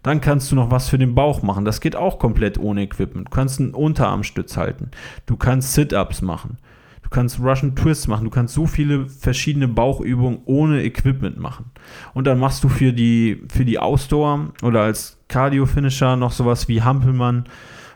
Dann 0.03 0.21
kannst 0.21 0.51
du 0.51 0.57
noch 0.57 0.71
was 0.71 0.89
für 0.89 0.99
den 0.99 1.15
Bauch 1.15 1.43
machen. 1.43 1.65
Das 1.65 1.81
geht 1.81 1.97
auch 1.97 2.19
komplett 2.19 2.59
ohne 2.59 2.83
Equipment. 2.83 3.29
Du 3.29 3.31
kannst 3.31 3.61
einen 3.61 3.75
Unterarmstütz 3.75 4.57
halten. 4.57 4.91
Du 5.27 5.37
kannst 5.37 5.75
Sit-Ups 5.75 6.23
machen. 6.23 6.59
Du 7.03 7.09
kannst 7.11 7.39
Russian 7.41 7.77
Twists 7.77 8.09
machen. 8.09 8.25
Du 8.25 8.31
kannst 8.31 8.55
so 8.55 8.67
viele 8.67 9.09
verschiedene 9.09 9.69
Bauchübungen 9.69 10.41
ohne 10.45 10.83
Equipment 10.83 11.39
machen. 11.39 11.67
Und 12.15 12.27
dann 12.27 12.39
machst 12.39 12.65
du 12.65 12.69
für 12.69 12.93
die, 12.93 13.43
für 13.53 13.65
die 13.65 13.79
Ausdauer 13.79 14.53
oder 14.63 14.83
als 14.83 15.19
Cardio-Finisher 15.29 16.17
noch 16.17 16.33
sowas 16.33 16.69
wie 16.69 16.83
Hampelmann 16.83 17.45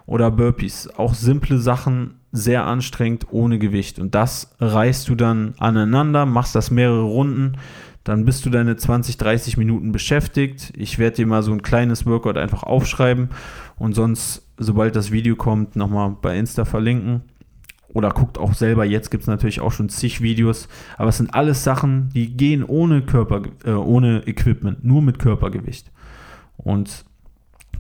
oder 0.06 0.30
Burpees. 0.30 0.88
Auch 0.96 1.14
simple 1.14 1.58
Sachen, 1.58 2.20
sehr 2.30 2.66
anstrengend, 2.66 3.26
ohne 3.30 3.58
Gewicht. 3.58 3.98
Und 3.98 4.14
das 4.14 4.54
reißt 4.60 5.08
du 5.08 5.16
dann 5.16 5.54
aneinander, 5.58 6.26
machst 6.26 6.54
das 6.54 6.70
mehrere 6.70 7.02
Runden 7.02 7.56
dann 8.06 8.24
bist 8.24 8.46
du 8.46 8.50
deine 8.50 8.76
20, 8.76 9.16
30 9.16 9.56
Minuten 9.56 9.90
beschäftigt. 9.90 10.72
Ich 10.76 11.00
werde 11.00 11.16
dir 11.16 11.26
mal 11.26 11.42
so 11.42 11.50
ein 11.50 11.62
kleines 11.62 12.06
Workout 12.06 12.36
einfach 12.36 12.62
aufschreiben 12.62 13.30
und 13.78 13.94
sonst, 13.94 14.46
sobald 14.58 14.94
das 14.94 15.10
Video 15.10 15.34
kommt, 15.34 15.74
nochmal 15.74 16.16
bei 16.22 16.38
Insta 16.38 16.64
verlinken. 16.64 17.22
Oder 17.88 18.10
guckt 18.10 18.38
auch 18.38 18.54
selber, 18.54 18.84
jetzt 18.84 19.10
gibt 19.10 19.22
es 19.22 19.26
natürlich 19.26 19.60
auch 19.60 19.72
schon 19.72 19.88
zig 19.88 20.20
Videos, 20.20 20.68
aber 20.96 21.08
es 21.08 21.16
sind 21.16 21.34
alles 21.34 21.64
Sachen, 21.64 22.10
die 22.14 22.36
gehen 22.36 22.62
ohne 22.62 23.02
Körper, 23.02 23.42
äh, 23.64 23.72
ohne 23.72 24.22
Equipment, 24.28 24.84
nur 24.84 25.02
mit 25.02 25.18
Körpergewicht. 25.18 25.90
Und 26.56 27.06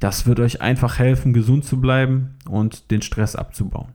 das 0.00 0.26
wird 0.26 0.40
euch 0.40 0.60
einfach 0.60 0.98
helfen, 0.98 1.34
gesund 1.34 1.64
zu 1.64 1.80
bleiben 1.80 2.34
und 2.48 2.90
den 2.90 3.00
Stress 3.00 3.36
abzubauen. 3.36 3.92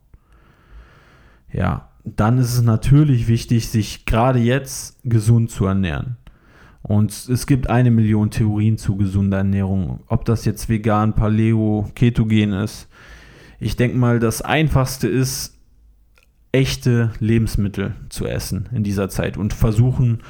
Ja, 1.51 1.89
dann 2.05 2.37
ist 2.37 2.53
es 2.53 2.61
natürlich 2.61 3.27
wichtig, 3.27 3.67
sich 3.67 4.05
gerade 4.05 4.39
jetzt 4.39 4.97
gesund 5.03 5.51
zu 5.51 5.65
ernähren. 5.65 6.15
Und 6.83 7.11
es 7.11 7.45
gibt 7.45 7.69
eine 7.69 7.91
Million 7.91 8.31
Theorien 8.31 8.77
zu 8.77 8.95
gesunder 8.95 9.37
Ernährung. 9.37 10.01
Ob 10.07 10.25
das 10.25 10.45
jetzt 10.45 10.67
vegan, 10.67 11.13
Paleo, 11.13 11.89
Ketogen 11.95 12.53
ist. 12.53 12.87
Ich 13.59 13.75
denke 13.75 13.97
mal, 13.97 14.19
das 14.19 14.41
Einfachste 14.41 15.07
ist, 15.07 15.57
echte 16.51 17.11
Lebensmittel 17.19 17.95
zu 18.09 18.25
essen 18.25 18.67
in 18.73 18.83
dieser 18.83 19.09
Zeit 19.09 19.37
und 19.37 19.53
versuchen, 19.53 20.21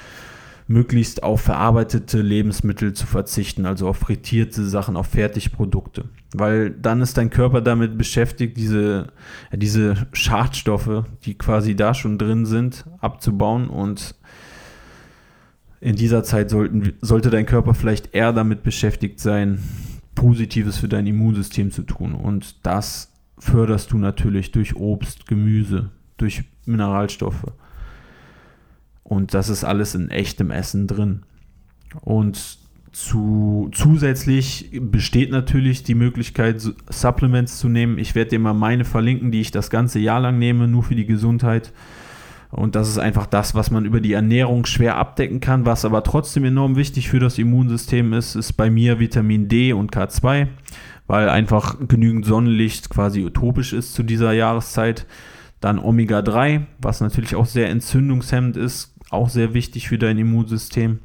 möglichst 0.67 1.23
auf 1.23 1.41
verarbeitete 1.41 2.21
Lebensmittel 2.21 2.93
zu 2.93 3.05
verzichten, 3.05 3.65
also 3.65 3.87
auf 3.87 3.97
frittierte 3.97 4.63
Sachen, 4.63 4.95
auf 4.95 5.07
Fertigprodukte. 5.07 6.05
Weil 6.33 6.71
dann 6.71 7.01
ist 7.01 7.17
dein 7.17 7.29
Körper 7.29 7.61
damit 7.61 7.97
beschäftigt, 7.97 8.55
diese, 8.57 9.07
diese 9.51 10.07
Schadstoffe, 10.13 11.03
die 11.25 11.37
quasi 11.37 11.75
da 11.75 11.93
schon 11.93 12.17
drin 12.17 12.45
sind, 12.45 12.85
abzubauen 12.99 13.67
und 13.67 14.15
in 15.81 15.95
dieser 15.95 16.23
Zeit 16.23 16.51
sollten, 16.51 16.93
sollte 17.01 17.31
dein 17.31 17.47
Körper 17.47 17.73
vielleicht 17.73 18.13
eher 18.13 18.31
damit 18.31 18.63
beschäftigt 18.63 19.19
sein, 19.19 19.59
Positives 20.15 20.77
für 20.77 20.87
dein 20.87 21.07
Immunsystem 21.07 21.71
zu 21.71 21.81
tun. 21.81 22.13
Und 22.13 22.55
das 22.65 23.11
förderst 23.39 23.91
du 23.91 23.97
natürlich 23.97 24.51
durch 24.51 24.75
Obst, 24.75 25.27
Gemüse, 25.27 25.89
durch 26.17 26.43
Mineralstoffe. 26.65 27.51
Und 29.03 29.33
das 29.33 29.49
ist 29.49 29.63
alles 29.63 29.95
in 29.95 30.09
echtem 30.09 30.51
Essen 30.51 30.85
drin. 30.85 31.23
Und 32.01 32.59
zu, 32.91 33.69
zusätzlich 33.73 34.69
besteht 34.79 35.31
natürlich 35.31 35.83
die 35.83 35.95
Möglichkeit, 35.95 36.61
Supplements 36.89 37.57
zu 37.57 37.69
nehmen. 37.69 37.97
Ich 37.97 38.13
werde 38.13 38.31
dir 38.31 38.39
mal 38.39 38.53
meine 38.53 38.85
verlinken, 38.85 39.31
die 39.31 39.41
ich 39.41 39.51
das 39.51 39.69
ganze 39.69 39.97
Jahr 39.97 40.19
lang 40.19 40.37
nehme, 40.37 40.67
nur 40.67 40.83
für 40.83 40.95
die 40.95 41.05
Gesundheit. 41.05 41.73
Und 42.51 42.75
das 42.75 42.89
ist 42.89 42.97
einfach 42.97 43.25
das, 43.25 43.55
was 43.55 43.71
man 43.71 43.85
über 43.85 44.01
die 44.01 44.13
Ernährung 44.13 44.65
schwer 44.65 44.97
abdecken 44.97 45.39
kann, 45.39 45.65
was 45.65 45.85
aber 45.85 46.03
trotzdem 46.03 46.43
enorm 46.43 46.75
wichtig 46.75 47.09
für 47.09 47.19
das 47.19 47.37
Immunsystem 47.37 48.11
ist, 48.11 48.35
ist 48.35 48.53
bei 48.53 48.69
mir 48.69 48.99
Vitamin 48.99 49.47
D 49.47 49.71
und 49.71 49.93
K2, 49.93 50.47
weil 51.07 51.29
einfach 51.29 51.77
genügend 51.87 52.25
Sonnenlicht 52.25 52.89
quasi 52.89 53.23
utopisch 53.23 53.71
ist 53.71 53.93
zu 53.93 54.03
dieser 54.03 54.33
Jahreszeit. 54.33 55.07
Dann 55.61 55.79
Omega-3, 55.79 56.63
was 56.79 56.99
natürlich 56.99 57.35
auch 57.35 57.45
sehr 57.45 57.69
entzündungshemmend 57.69 58.57
ist, 58.57 58.95
auch 59.09 59.29
sehr 59.29 59.53
wichtig 59.53 59.87
für 59.87 59.97
dein 59.97 60.17
Immunsystem. 60.17 60.99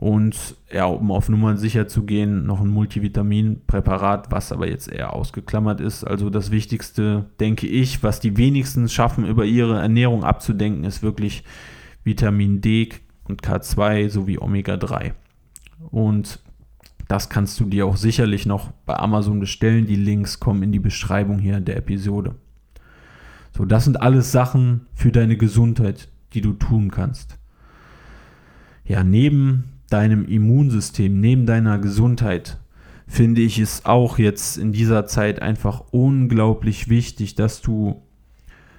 Und 0.00 0.56
ja, 0.72 0.86
um 0.86 1.10
auf 1.10 1.28
Nummern 1.28 1.58
sicher 1.58 1.86
zu 1.86 2.04
gehen, 2.04 2.46
noch 2.46 2.62
ein 2.62 2.68
Multivitaminpräparat, 2.68 4.32
was 4.32 4.50
aber 4.50 4.66
jetzt 4.66 4.90
eher 4.90 5.12
ausgeklammert 5.12 5.82
ist. 5.82 6.04
Also 6.04 6.30
das 6.30 6.50
Wichtigste, 6.50 7.26
denke 7.38 7.66
ich, 7.66 8.02
was 8.02 8.18
die 8.18 8.38
wenigsten 8.38 8.88
schaffen, 8.88 9.26
über 9.26 9.44
ihre 9.44 9.78
Ernährung 9.78 10.24
abzudenken, 10.24 10.84
ist 10.84 11.02
wirklich 11.02 11.44
Vitamin 12.02 12.62
D 12.62 12.88
und 13.24 13.42
K2 13.42 14.08
sowie 14.08 14.38
Omega-3. 14.38 15.12
Und 15.90 16.40
das 17.06 17.28
kannst 17.28 17.60
du 17.60 17.66
dir 17.66 17.84
auch 17.84 17.98
sicherlich 17.98 18.46
noch 18.46 18.70
bei 18.86 18.96
Amazon 18.96 19.38
bestellen. 19.38 19.84
Die 19.84 19.96
Links 19.96 20.40
kommen 20.40 20.62
in 20.62 20.72
die 20.72 20.78
Beschreibung 20.78 21.38
hier 21.38 21.60
der 21.60 21.76
Episode. 21.76 22.36
So, 23.54 23.66
das 23.66 23.84
sind 23.84 24.00
alles 24.00 24.32
Sachen 24.32 24.86
für 24.94 25.12
deine 25.12 25.36
Gesundheit, 25.36 26.08
die 26.32 26.40
du 26.40 26.54
tun 26.54 26.90
kannst. 26.90 27.36
Ja, 28.86 29.04
neben 29.04 29.64
deinem 29.90 30.24
Immunsystem, 30.24 31.20
neben 31.20 31.46
deiner 31.46 31.78
Gesundheit, 31.78 32.58
finde 33.06 33.42
ich 33.42 33.58
es 33.58 33.84
auch 33.84 34.18
jetzt 34.18 34.56
in 34.56 34.72
dieser 34.72 35.06
Zeit 35.06 35.42
einfach 35.42 35.82
unglaublich 35.90 36.88
wichtig, 36.88 37.34
dass 37.34 37.60
du 37.60 38.00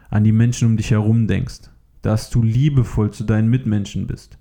an 0.10 0.24
die 0.24 0.32
Menschen 0.32 0.70
um 0.70 0.78
dich 0.78 0.92
herum 0.92 1.28
denkst, 1.28 1.70
dass 2.02 2.30
du 2.30 2.42
liebevoll 2.42 3.12
zu 3.12 3.26
deinen 3.26 3.50
Mitmenschen 3.50 4.08
bist. 4.08 4.38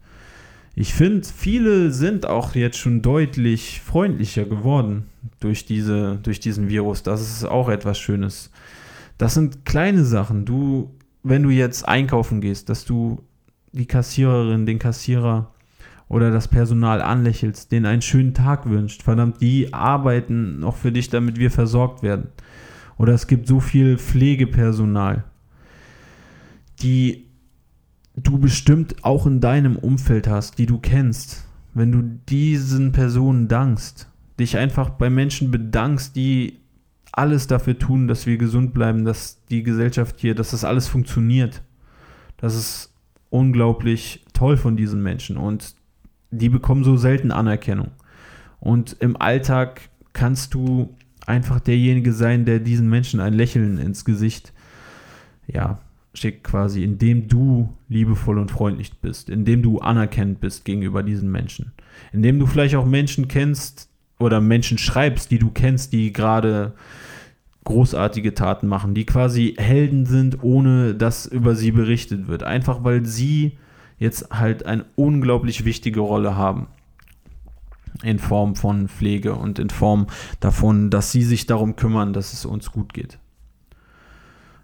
Ich 0.76 0.94
finde, 0.94 1.26
viele 1.26 1.90
sind 1.90 2.26
auch 2.26 2.54
jetzt 2.54 2.78
schon 2.78 3.02
deutlich 3.02 3.80
freundlicher 3.80 4.44
geworden 4.44 5.06
durch, 5.40 5.66
diese, 5.66 6.18
durch 6.22 6.38
diesen 6.38 6.68
Virus. 6.68 7.02
Das 7.02 7.20
ist 7.20 7.44
auch 7.44 7.68
etwas 7.68 7.98
Schönes. 7.98 8.50
Das 9.18 9.34
sind 9.34 9.64
kleine 9.64 10.04
Sachen. 10.04 10.44
Du, 10.44 10.94
wenn 11.22 11.42
du 11.42 11.50
jetzt 11.50 11.86
einkaufen 11.86 12.40
gehst, 12.40 12.68
dass 12.68 12.84
du 12.84 13.22
die 13.72 13.86
Kassiererin, 13.86 14.66
den 14.66 14.78
Kassierer 14.78 15.52
oder 16.10 16.32
das 16.32 16.48
Personal 16.48 17.00
anlächelst, 17.00 17.70
denen 17.70 17.86
einen 17.86 18.02
schönen 18.02 18.34
Tag 18.34 18.68
wünscht. 18.68 19.04
Verdammt, 19.04 19.40
die 19.40 19.72
arbeiten 19.72 20.58
noch 20.58 20.76
für 20.76 20.90
dich, 20.90 21.08
damit 21.08 21.38
wir 21.38 21.52
versorgt 21.52 22.02
werden. 22.02 22.26
Oder 22.98 23.14
es 23.14 23.28
gibt 23.28 23.46
so 23.46 23.60
viel 23.60 23.96
Pflegepersonal, 23.96 25.22
die 26.82 27.26
du 28.16 28.38
bestimmt 28.38 29.04
auch 29.04 29.24
in 29.24 29.40
deinem 29.40 29.76
Umfeld 29.76 30.26
hast, 30.26 30.58
die 30.58 30.66
du 30.66 30.78
kennst, 30.78 31.46
wenn 31.74 31.92
du 31.92 32.02
diesen 32.28 32.90
Personen 32.90 33.46
dankst, 33.46 34.08
dich 34.40 34.58
einfach 34.58 34.90
bei 34.90 35.10
Menschen 35.10 35.52
bedankst, 35.52 36.16
die 36.16 36.58
alles 37.12 37.46
dafür 37.46 37.78
tun, 37.78 38.08
dass 38.08 38.26
wir 38.26 38.36
gesund 38.36 38.74
bleiben, 38.74 39.04
dass 39.04 39.44
die 39.44 39.62
Gesellschaft 39.62 40.18
hier, 40.18 40.34
dass 40.34 40.50
das 40.50 40.64
alles 40.64 40.88
funktioniert. 40.88 41.62
Das 42.36 42.56
ist 42.56 42.92
unglaublich 43.30 44.24
toll 44.32 44.56
von 44.56 44.76
diesen 44.76 45.04
Menschen 45.04 45.36
und 45.36 45.76
die 46.30 46.48
bekommen 46.48 46.84
so 46.84 46.96
selten 46.96 47.32
Anerkennung. 47.32 47.90
Und 48.58 48.96
im 49.00 49.20
Alltag 49.20 49.82
kannst 50.12 50.54
du 50.54 50.94
einfach 51.26 51.60
derjenige 51.60 52.12
sein, 52.12 52.44
der 52.44 52.60
diesen 52.60 52.88
Menschen 52.88 53.20
ein 53.20 53.34
Lächeln 53.34 53.78
ins 53.78 54.04
Gesicht 54.04 54.52
ja, 55.52 55.78
schickt 56.14 56.44
quasi, 56.44 56.82
indem 56.82 57.28
du 57.28 57.74
liebevoll 57.88 58.38
und 58.38 58.50
freundlich 58.50 58.92
bist, 59.00 59.30
indem 59.30 59.62
du 59.62 59.78
anerkennend 59.78 60.40
bist 60.40 60.64
gegenüber 60.64 61.02
diesen 61.02 61.30
Menschen, 61.30 61.72
indem 62.12 62.38
du 62.38 62.46
vielleicht 62.46 62.74
auch 62.74 62.86
Menschen 62.86 63.28
kennst 63.28 63.88
oder 64.18 64.40
Menschen 64.40 64.78
schreibst, 64.78 65.30
die 65.30 65.38
du 65.38 65.50
kennst, 65.50 65.92
die 65.92 66.12
gerade 66.12 66.74
großartige 67.64 68.34
Taten 68.34 68.66
machen, 68.66 68.94
die 68.94 69.06
quasi 69.06 69.54
Helden 69.56 70.06
sind, 70.06 70.42
ohne 70.42 70.94
dass 70.94 71.26
über 71.26 71.54
sie 71.54 71.72
berichtet 71.72 72.26
wird, 72.26 72.42
einfach 72.42 72.82
weil 72.84 73.06
sie 73.06 73.58
jetzt 74.00 74.30
halt 74.30 74.66
eine 74.66 74.86
unglaublich 74.96 75.64
wichtige 75.64 76.00
Rolle 76.00 76.34
haben 76.34 76.66
in 78.02 78.18
Form 78.18 78.56
von 78.56 78.88
Pflege 78.88 79.34
und 79.34 79.58
in 79.58 79.70
Form 79.70 80.06
davon, 80.40 80.90
dass 80.90 81.12
sie 81.12 81.22
sich 81.22 81.46
darum 81.46 81.76
kümmern, 81.76 82.12
dass 82.12 82.32
es 82.32 82.44
uns 82.44 82.72
gut 82.72 82.94
geht. 82.94 83.18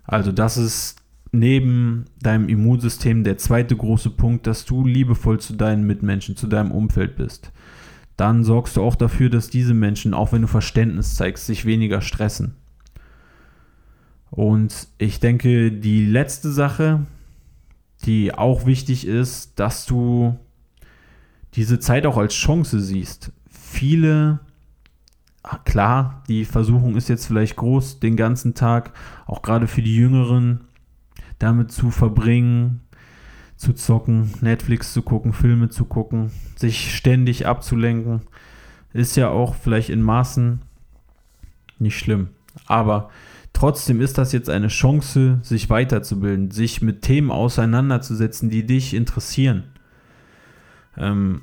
Also 0.05 0.33
das 0.33 0.57
ist 0.57 0.97
neben 1.33 2.07
deinem 2.21 2.49
Immunsystem 2.49 3.25
der 3.25 3.37
zweite 3.37 3.77
große 3.77 4.11
Punkt, 4.11 4.47
dass 4.47 4.65
du 4.65 4.87
liebevoll 4.87 5.39
zu 5.39 5.53
deinen 5.53 5.87
Mitmenschen, 5.87 6.37
zu 6.37 6.47
deinem 6.47 6.73
Umfeld 6.73 7.17
bist. 7.17 7.53
Dann 8.17 8.43
sorgst 8.43 8.77
du 8.77 8.83
auch 8.83 8.95
dafür, 8.95 9.29
dass 9.29 9.51
diese 9.51 9.75
Menschen, 9.75 10.15
auch 10.15 10.33
wenn 10.33 10.43
du 10.43 10.49
Verständnis 10.49 11.15
zeigst, 11.17 11.45
sich 11.45 11.67
weniger 11.67 12.01
stressen. 12.01 12.55
Und 14.31 14.89
ich 14.97 15.21
denke, 15.21 15.71
die 15.73 16.07
letzte 16.07 16.51
Sache, 16.51 17.07
die 18.05 18.35
auch 18.35 18.67
wichtig 18.67 19.07
ist, 19.07 19.59
dass 19.59 19.87
du 19.87 20.39
diese 21.55 21.79
Zeit 21.79 22.07
auch 22.07 22.19
als 22.19 22.35
Chance 22.35 22.81
siehst. 22.81 23.33
Viele, 23.51 24.41
klar, 25.65 26.23
die 26.29 26.45
Versuchung 26.45 26.97
ist 26.97 27.09
jetzt 27.09 27.27
vielleicht 27.27 27.57
groß, 27.57 28.01
den 28.01 28.17
ganzen 28.17 28.55
Tag, 28.55 28.93
auch 29.27 29.43
gerade 29.43 29.67
für 29.67 29.83
die 29.83 29.97
Jüngeren, 29.97 30.61
damit 31.39 31.73
zu 31.73 31.91
verbringen, 31.91 32.83
zu 33.57 33.73
zocken, 33.73 34.33
Netflix 34.41 34.93
zu 34.93 35.03
gucken, 35.03 35.33
Filme 35.33 35.71
zu 35.71 35.87
gucken, 35.87 36.31
sich 36.57 36.95
ständig 36.95 37.47
abzulenken. 37.47 38.23
Ist 38.93 39.17
ja 39.17 39.31
auch 39.31 39.55
vielleicht 39.55 39.89
in 39.91 40.03
Maßen 40.03 40.61
nicht 41.79 41.99
schlimm. 41.99 42.29
Aber 42.67 43.11
trotzdem 43.57 44.03
ist 44.03 44.19
das 44.19 44.33
jetzt 44.33 44.51
eine 44.51 44.69
Chance, 44.69 45.39
sich 45.43 45.71
weiterzubilden, 45.71 46.51
sich 46.51 46.83
mit 46.83 47.03
Themen 47.03 47.31
auseinanderzusetzen, 47.31 48.51
die 48.51 48.67
dich 48.67 48.93
interessieren. 48.93 49.65
Ähm, 50.99 51.41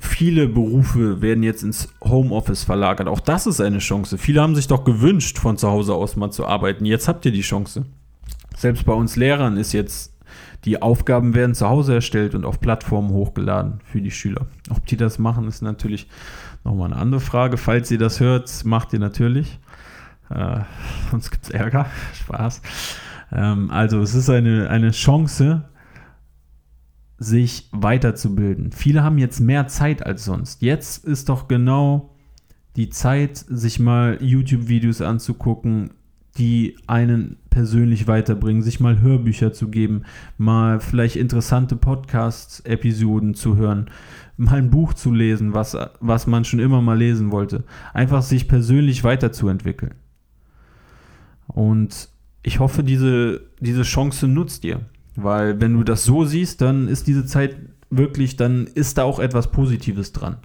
viele 0.00 0.48
Berufe 0.48 1.20
werden 1.20 1.42
jetzt 1.42 1.62
ins 1.62 1.88
Homeoffice 2.02 2.64
verlagert. 2.64 3.08
Auch 3.08 3.20
das 3.20 3.46
ist 3.46 3.60
eine 3.60 3.78
Chance. 3.78 4.16
Viele 4.16 4.40
haben 4.40 4.54
sich 4.54 4.68
doch 4.68 4.84
gewünscht, 4.84 5.38
von 5.38 5.58
zu 5.58 5.68
Hause 5.68 5.94
aus 5.94 6.16
mal 6.16 6.30
zu 6.30 6.46
arbeiten. 6.46 6.86
Jetzt 6.86 7.08
habt 7.08 7.26
ihr 7.26 7.32
die 7.32 7.42
Chance. 7.42 7.84
Selbst 8.56 8.86
bei 8.86 8.94
uns 8.94 9.16
Lehrern 9.16 9.58
ist 9.58 9.72
jetzt, 9.72 10.14
die 10.64 10.80
Aufgaben 10.80 11.34
werden 11.34 11.54
zu 11.54 11.68
Hause 11.68 11.94
erstellt 11.96 12.34
und 12.34 12.46
auf 12.46 12.58
Plattformen 12.58 13.10
hochgeladen 13.10 13.80
für 13.84 14.00
die 14.00 14.10
Schüler. 14.10 14.46
Ob 14.70 14.86
die 14.86 14.96
das 14.96 15.18
machen, 15.18 15.46
ist 15.46 15.60
natürlich 15.60 16.08
nochmal 16.64 16.90
eine 16.92 17.00
andere 17.00 17.20
Frage. 17.20 17.58
Falls 17.58 17.90
ihr 17.90 17.98
das 17.98 18.20
hört, 18.20 18.64
macht 18.64 18.94
ihr 18.94 18.98
natürlich. 18.98 19.58
Äh, 20.30 20.60
sonst 21.10 21.30
gibt 21.30 21.44
es 21.44 21.50
Ärger. 21.50 21.86
Spaß. 22.14 22.62
Ähm, 23.32 23.70
also 23.70 24.00
es 24.00 24.14
ist 24.14 24.30
eine, 24.30 24.68
eine 24.68 24.90
Chance, 24.90 25.64
sich 27.18 27.68
weiterzubilden. 27.72 28.72
Viele 28.72 29.02
haben 29.02 29.18
jetzt 29.18 29.40
mehr 29.40 29.66
Zeit 29.68 30.04
als 30.04 30.24
sonst. 30.24 30.62
Jetzt 30.62 31.04
ist 31.04 31.28
doch 31.28 31.48
genau 31.48 32.10
die 32.76 32.90
Zeit, 32.90 33.36
sich 33.36 33.78
mal 33.78 34.18
YouTube-Videos 34.20 35.00
anzugucken, 35.00 35.90
die 36.36 36.76
einen 36.88 37.36
persönlich 37.50 38.08
weiterbringen, 38.08 38.62
sich 38.62 38.80
mal 38.80 39.00
Hörbücher 39.00 39.52
zu 39.52 39.68
geben, 39.68 40.02
mal 40.36 40.80
vielleicht 40.80 41.14
interessante 41.14 41.76
Podcast-Episoden 41.76 43.34
zu 43.34 43.56
hören, 43.56 43.90
mal 44.36 44.56
ein 44.56 44.70
Buch 44.70 44.94
zu 44.94 45.12
lesen, 45.12 45.54
was, 45.54 45.76
was 46.00 46.26
man 46.26 46.44
schon 46.44 46.58
immer 46.58 46.82
mal 46.82 46.98
lesen 46.98 47.30
wollte. 47.30 47.62
Einfach 47.92 48.22
sich 48.22 48.48
persönlich 48.48 49.04
weiterzuentwickeln. 49.04 49.94
Und 51.46 52.08
ich 52.42 52.58
hoffe, 52.58 52.82
diese, 52.82 53.42
diese 53.60 53.82
Chance 53.82 54.28
nutzt 54.28 54.64
ihr. 54.64 54.80
Weil 55.16 55.60
wenn 55.60 55.74
du 55.74 55.84
das 55.84 56.04
so 56.04 56.24
siehst, 56.24 56.60
dann 56.60 56.88
ist 56.88 57.06
diese 57.06 57.24
Zeit 57.24 57.56
wirklich, 57.90 58.36
dann 58.36 58.66
ist 58.66 58.98
da 58.98 59.04
auch 59.04 59.18
etwas 59.18 59.50
Positives 59.50 60.12
dran. 60.12 60.38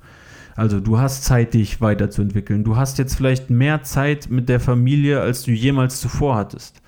Also 0.56 0.80
du 0.80 1.00
hast 1.00 1.24
Zeit, 1.24 1.54
dich 1.54 1.82
weiterzuentwickeln. 1.82 2.64
Du 2.64 2.76
hast 2.76 2.98
jetzt 2.98 3.16
vielleicht 3.16 3.50
mehr 3.50 3.84
Zeit 3.84 4.30
mit 4.30 4.50
der 4.50 4.60
Familie, 4.60 5.22
als 5.22 5.44
du 5.44 5.52
jemals 5.52 6.02
zuvor 6.02 6.36
hattest. 6.36 6.82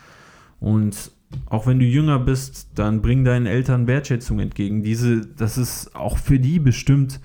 Und 0.60 1.12
auch 1.46 1.68
wenn 1.68 1.80
du 1.80 1.86
jünger 1.86 2.20
bist, 2.20 2.68
dann 2.76 3.02
bring 3.02 3.24
deinen 3.24 3.46
Eltern 3.46 3.88
Wertschätzung 3.88 4.40
entgegen. 4.40 4.84
Diese, 4.84 5.26
das 5.26 5.58
ist 5.58 5.96
auch 5.96 6.18
für 6.18 6.40
die 6.40 6.60
bestimmt 6.60 7.20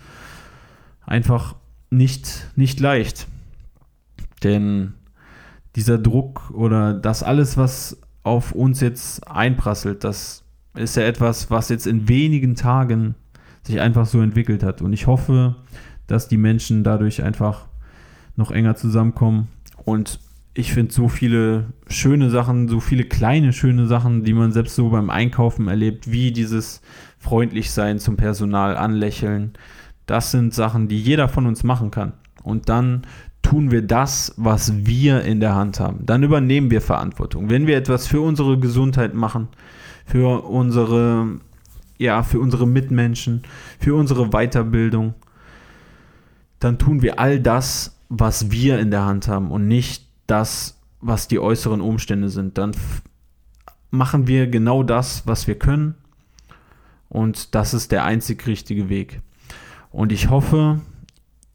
einfach 1.04 1.56
nicht, 1.90 2.46
nicht 2.56 2.80
leicht. 2.80 3.26
Denn 4.42 4.94
dieser 5.76 5.98
Druck 5.98 6.50
oder 6.50 6.94
das 6.94 7.22
alles, 7.22 7.56
was 7.56 8.00
auf 8.22 8.52
uns 8.52 8.80
jetzt 8.80 9.28
einprasselt, 9.30 10.02
das 10.02 10.42
ist 10.74 10.96
ja 10.96 11.04
etwas, 11.04 11.50
was 11.50 11.68
jetzt 11.68 11.86
in 11.86 12.08
wenigen 12.08 12.54
Tagen 12.56 13.14
sich 13.62 13.80
einfach 13.80 14.06
so 14.06 14.20
entwickelt 14.20 14.62
hat. 14.62 14.82
Und 14.82 14.92
ich 14.92 15.06
hoffe, 15.06 15.56
dass 16.06 16.28
die 16.28 16.36
Menschen 16.36 16.82
dadurch 16.82 17.22
einfach 17.22 17.66
noch 18.36 18.50
enger 18.50 18.76
zusammenkommen. 18.76 19.48
Und 19.84 20.20
ich 20.54 20.72
finde 20.72 20.92
so 20.92 21.08
viele 21.08 21.66
schöne 21.88 22.30
Sachen, 22.30 22.68
so 22.68 22.80
viele 22.80 23.04
kleine 23.04 23.52
schöne 23.52 23.86
Sachen, 23.86 24.24
die 24.24 24.32
man 24.32 24.52
selbst 24.52 24.74
so 24.74 24.88
beim 24.88 25.10
Einkaufen 25.10 25.68
erlebt, 25.68 26.10
wie 26.10 26.32
dieses 26.32 26.80
freundlich 27.18 27.70
sein 27.70 27.98
zum 27.98 28.16
Personal, 28.16 28.76
anlächeln. 28.76 29.52
Das 30.06 30.30
sind 30.30 30.54
Sachen, 30.54 30.88
die 30.88 31.00
jeder 31.00 31.28
von 31.28 31.46
uns 31.46 31.64
machen 31.64 31.90
kann. 31.90 32.12
Und 32.42 32.68
dann 32.68 33.02
tun 33.46 33.70
wir 33.70 33.82
das, 33.82 34.34
was 34.36 34.86
wir 34.86 35.22
in 35.22 35.38
der 35.38 35.54
Hand 35.54 35.78
haben. 35.78 36.04
Dann 36.04 36.24
übernehmen 36.24 36.68
wir 36.72 36.80
Verantwortung. 36.80 37.48
Wenn 37.48 37.68
wir 37.68 37.76
etwas 37.76 38.08
für 38.08 38.20
unsere 38.20 38.58
Gesundheit 38.58 39.14
machen, 39.14 39.46
für 40.04 40.44
unsere, 40.44 41.38
ja, 41.96 42.24
für 42.24 42.40
unsere 42.40 42.66
Mitmenschen, 42.66 43.42
für 43.78 43.94
unsere 43.94 44.30
Weiterbildung, 44.30 45.14
dann 46.58 46.78
tun 46.78 47.02
wir 47.02 47.20
all 47.20 47.38
das, 47.38 47.96
was 48.08 48.50
wir 48.50 48.80
in 48.80 48.90
der 48.90 49.04
Hand 49.04 49.28
haben 49.28 49.52
und 49.52 49.68
nicht 49.68 50.08
das, 50.26 50.80
was 51.00 51.28
die 51.28 51.38
äußeren 51.38 51.80
Umstände 51.80 52.30
sind. 52.30 52.58
Dann 52.58 52.72
machen 53.92 54.26
wir 54.26 54.48
genau 54.48 54.82
das, 54.82 55.24
was 55.24 55.46
wir 55.46 55.56
können 55.56 55.94
und 57.08 57.54
das 57.54 57.74
ist 57.74 57.92
der 57.92 58.02
einzig 58.02 58.44
richtige 58.48 58.88
Weg. 58.88 59.20
Und 59.92 60.10
ich 60.10 60.30
hoffe, 60.30 60.80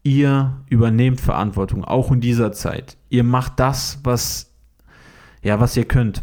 ihr 0.02 0.60
übernehmt 0.68 1.20
Verantwortung, 1.20 1.84
auch 1.84 2.10
in 2.10 2.20
dieser 2.20 2.52
Zeit. 2.52 2.96
Ihr 3.08 3.24
macht 3.24 3.58
das, 3.60 4.00
was, 4.02 4.52
ja, 5.42 5.60
was 5.60 5.76
ihr 5.76 5.84
könnt. 5.84 6.22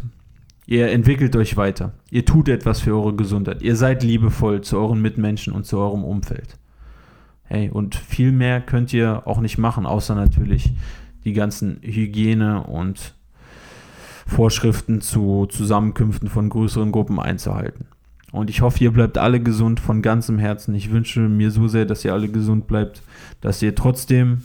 Ihr 0.66 0.90
entwickelt 0.90 1.34
euch 1.34 1.56
weiter. 1.56 1.94
Ihr 2.10 2.24
tut 2.24 2.48
etwas 2.48 2.80
für 2.80 2.94
eure 2.94 3.14
Gesundheit. 3.14 3.62
Ihr 3.62 3.74
seid 3.76 4.02
liebevoll 4.02 4.60
zu 4.60 4.78
euren 4.78 5.02
Mitmenschen 5.02 5.52
und 5.52 5.66
zu 5.66 5.78
eurem 5.78 6.04
Umfeld. 6.04 6.58
Hey, 7.44 7.68
und 7.70 7.96
viel 7.96 8.30
mehr 8.30 8.60
könnt 8.60 8.92
ihr 8.92 9.26
auch 9.26 9.40
nicht 9.40 9.58
machen, 9.58 9.84
außer 9.84 10.14
natürlich 10.14 10.72
die 11.24 11.32
ganzen 11.32 11.80
Hygiene 11.82 12.62
und 12.62 13.14
Vorschriften 14.26 15.00
zu 15.00 15.46
Zusammenkünften 15.46 16.28
von 16.28 16.48
größeren 16.48 16.92
Gruppen 16.92 17.18
einzuhalten. 17.18 17.86
Und 18.32 18.50
ich 18.50 18.60
hoffe, 18.60 18.82
ihr 18.84 18.92
bleibt 18.92 19.18
alle 19.18 19.40
gesund 19.40 19.80
von 19.80 20.02
ganzem 20.02 20.38
Herzen. 20.38 20.74
Ich 20.74 20.90
wünsche 20.90 21.20
mir 21.20 21.50
so 21.50 21.68
sehr, 21.68 21.84
dass 21.84 22.04
ihr 22.04 22.12
alle 22.12 22.28
gesund 22.28 22.66
bleibt, 22.66 23.02
dass 23.40 23.60
ihr 23.62 23.74
trotzdem 23.74 24.42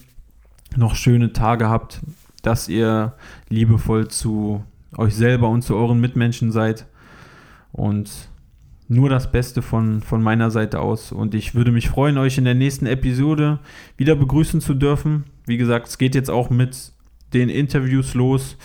noch 0.75 0.95
schöne 0.95 1.33
Tage 1.33 1.69
habt, 1.69 2.01
dass 2.41 2.67
ihr 2.67 3.13
liebevoll 3.49 4.07
zu 4.07 4.63
euch 4.97 5.15
selber 5.15 5.49
und 5.49 5.61
zu 5.61 5.75
euren 5.75 5.99
Mitmenschen 5.99 6.51
seid. 6.51 6.85
Und 7.71 8.29
nur 8.87 9.09
das 9.09 9.31
Beste 9.31 9.61
von, 9.61 10.01
von 10.01 10.21
meiner 10.21 10.51
Seite 10.51 10.79
aus. 10.79 11.11
Und 11.11 11.33
ich 11.33 11.55
würde 11.55 11.71
mich 11.71 11.89
freuen, 11.89 12.17
euch 12.17 12.37
in 12.37 12.45
der 12.45 12.53
nächsten 12.53 12.85
Episode 12.85 13.59
wieder 13.97 14.15
begrüßen 14.15 14.61
zu 14.61 14.73
dürfen. 14.73 15.25
Wie 15.45 15.57
gesagt, 15.57 15.87
es 15.87 15.97
geht 15.97 16.15
jetzt 16.15 16.29
auch 16.29 16.49
mit 16.49 16.91
den 17.33 17.49
Interviews 17.49 18.13
los. 18.13 18.57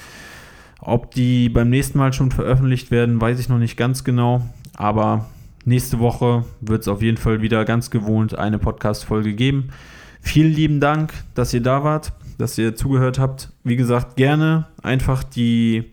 Ob 0.81 1.11
die 1.11 1.49
beim 1.49 1.71
nächsten 1.71 1.99
Mal 1.99 2.13
schon 2.13 2.31
veröffentlicht 2.31 2.91
werden, 2.91 3.21
weiß 3.21 3.39
ich 3.41 3.49
noch 3.49 3.59
nicht 3.59 3.77
ganz 3.77 4.05
genau. 4.05 4.43
Aber 4.81 5.27
nächste 5.67 5.99
Woche 5.99 6.47
wird 6.63 6.81
es 6.81 6.89
auf 6.89 7.03
jeden 7.03 7.19
Fall 7.19 7.43
wieder 7.43 7.67
ganz 7.67 7.91
gewohnt 7.91 8.39
eine 8.39 8.59
Podcast-Folge 8.59 9.35
geben. 9.35 9.69
Vielen 10.23 10.55
lieben 10.55 10.81
Dank, 10.81 11.13
dass 11.35 11.53
ihr 11.53 11.61
da 11.61 11.85
wart, 11.85 12.15
dass 12.39 12.57
ihr 12.57 12.75
zugehört 12.75 13.19
habt. 13.19 13.51
Wie 13.63 13.77
gesagt, 13.77 14.17
gerne 14.17 14.69
einfach 14.83 15.23
die, 15.23 15.93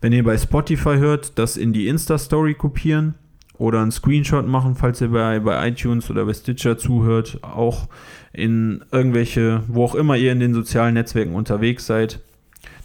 wenn 0.00 0.14
ihr 0.14 0.24
bei 0.24 0.38
Spotify 0.38 0.96
hört, 0.96 1.38
das 1.38 1.58
in 1.58 1.74
die 1.74 1.88
Insta-Story 1.88 2.54
kopieren 2.54 3.16
oder 3.58 3.82
einen 3.82 3.92
Screenshot 3.92 4.46
machen, 4.46 4.76
falls 4.76 5.02
ihr 5.02 5.08
bei, 5.08 5.38
bei 5.38 5.68
iTunes 5.68 6.08
oder 6.08 6.24
bei 6.24 6.32
Stitcher 6.32 6.78
zuhört, 6.78 7.38
auch 7.42 7.86
in 8.32 8.82
irgendwelche, 8.92 9.62
wo 9.68 9.84
auch 9.84 9.94
immer 9.94 10.16
ihr 10.16 10.32
in 10.32 10.40
den 10.40 10.54
sozialen 10.54 10.94
Netzwerken 10.94 11.34
unterwegs 11.34 11.84
seid. 11.84 12.20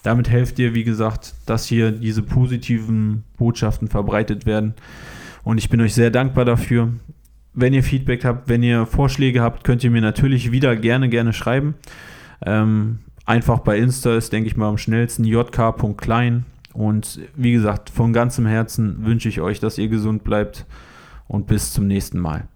Damit 0.04 0.30
helft 0.30 0.60
ihr, 0.60 0.76
wie 0.76 0.84
gesagt, 0.84 1.36
dass 1.46 1.68
hier 1.68 1.94
diese 1.94 2.22
positiven 2.22 3.24
Botschaften 3.38 3.88
verbreitet 3.88 4.46
werden. 4.46 4.74
Und 5.48 5.60
ich 5.60 5.70
bin 5.70 5.80
euch 5.80 5.94
sehr 5.94 6.12
dankbar 6.12 6.44
dafür. 6.44 6.92
Wenn 7.54 7.74
ihr 7.74 7.82
Feedback 7.82 8.26
habt, 8.26 8.50
wenn 8.50 8.64
ihr 8.64 8.86
Vorschläge 8.86 9.42
habt, 9.42 9.64
könnt 9.64 9.82
ihr 9.82 9.90
mir 9.90 10.02
natürlich 10.02 10.52
wieder 10.52 10.76
gerne, 10.76 11.08
gerne 11.08 11.32
schreiben. 11.32 11.76
Ähm, 12.46 13.00
einfach 13.26 13.60
bei 13.60 13.78
Insta 13.78 14.18
ist, 14.18 14.34
denke 14.34 14.50
ich 14.50 14.58
mal, 14.58 14.68
am 14.68 14.78
schnellsten 14.78 15.24
jk.klein. 15.24 16.44
Und 16.74 17.22
wie 17.38 17.54
gesagt, 17.54 17.90
von 17.90 18.12
ganzem 18.12 18.46
Herzen 18.46 19.06
wünsche 19.06 19.30
ich 19.30 19.40
euch, 19.40 19.62
dass 19.62 19.78
ihr 19.78 19.88
gesund 19.88 20.26
bleibt 20.26 20.66
und 21.30 21.48
bis 21.48 21.72
zum 21.72 21.88
nächsten 21.88 22.20
Mal. 22.20 22.50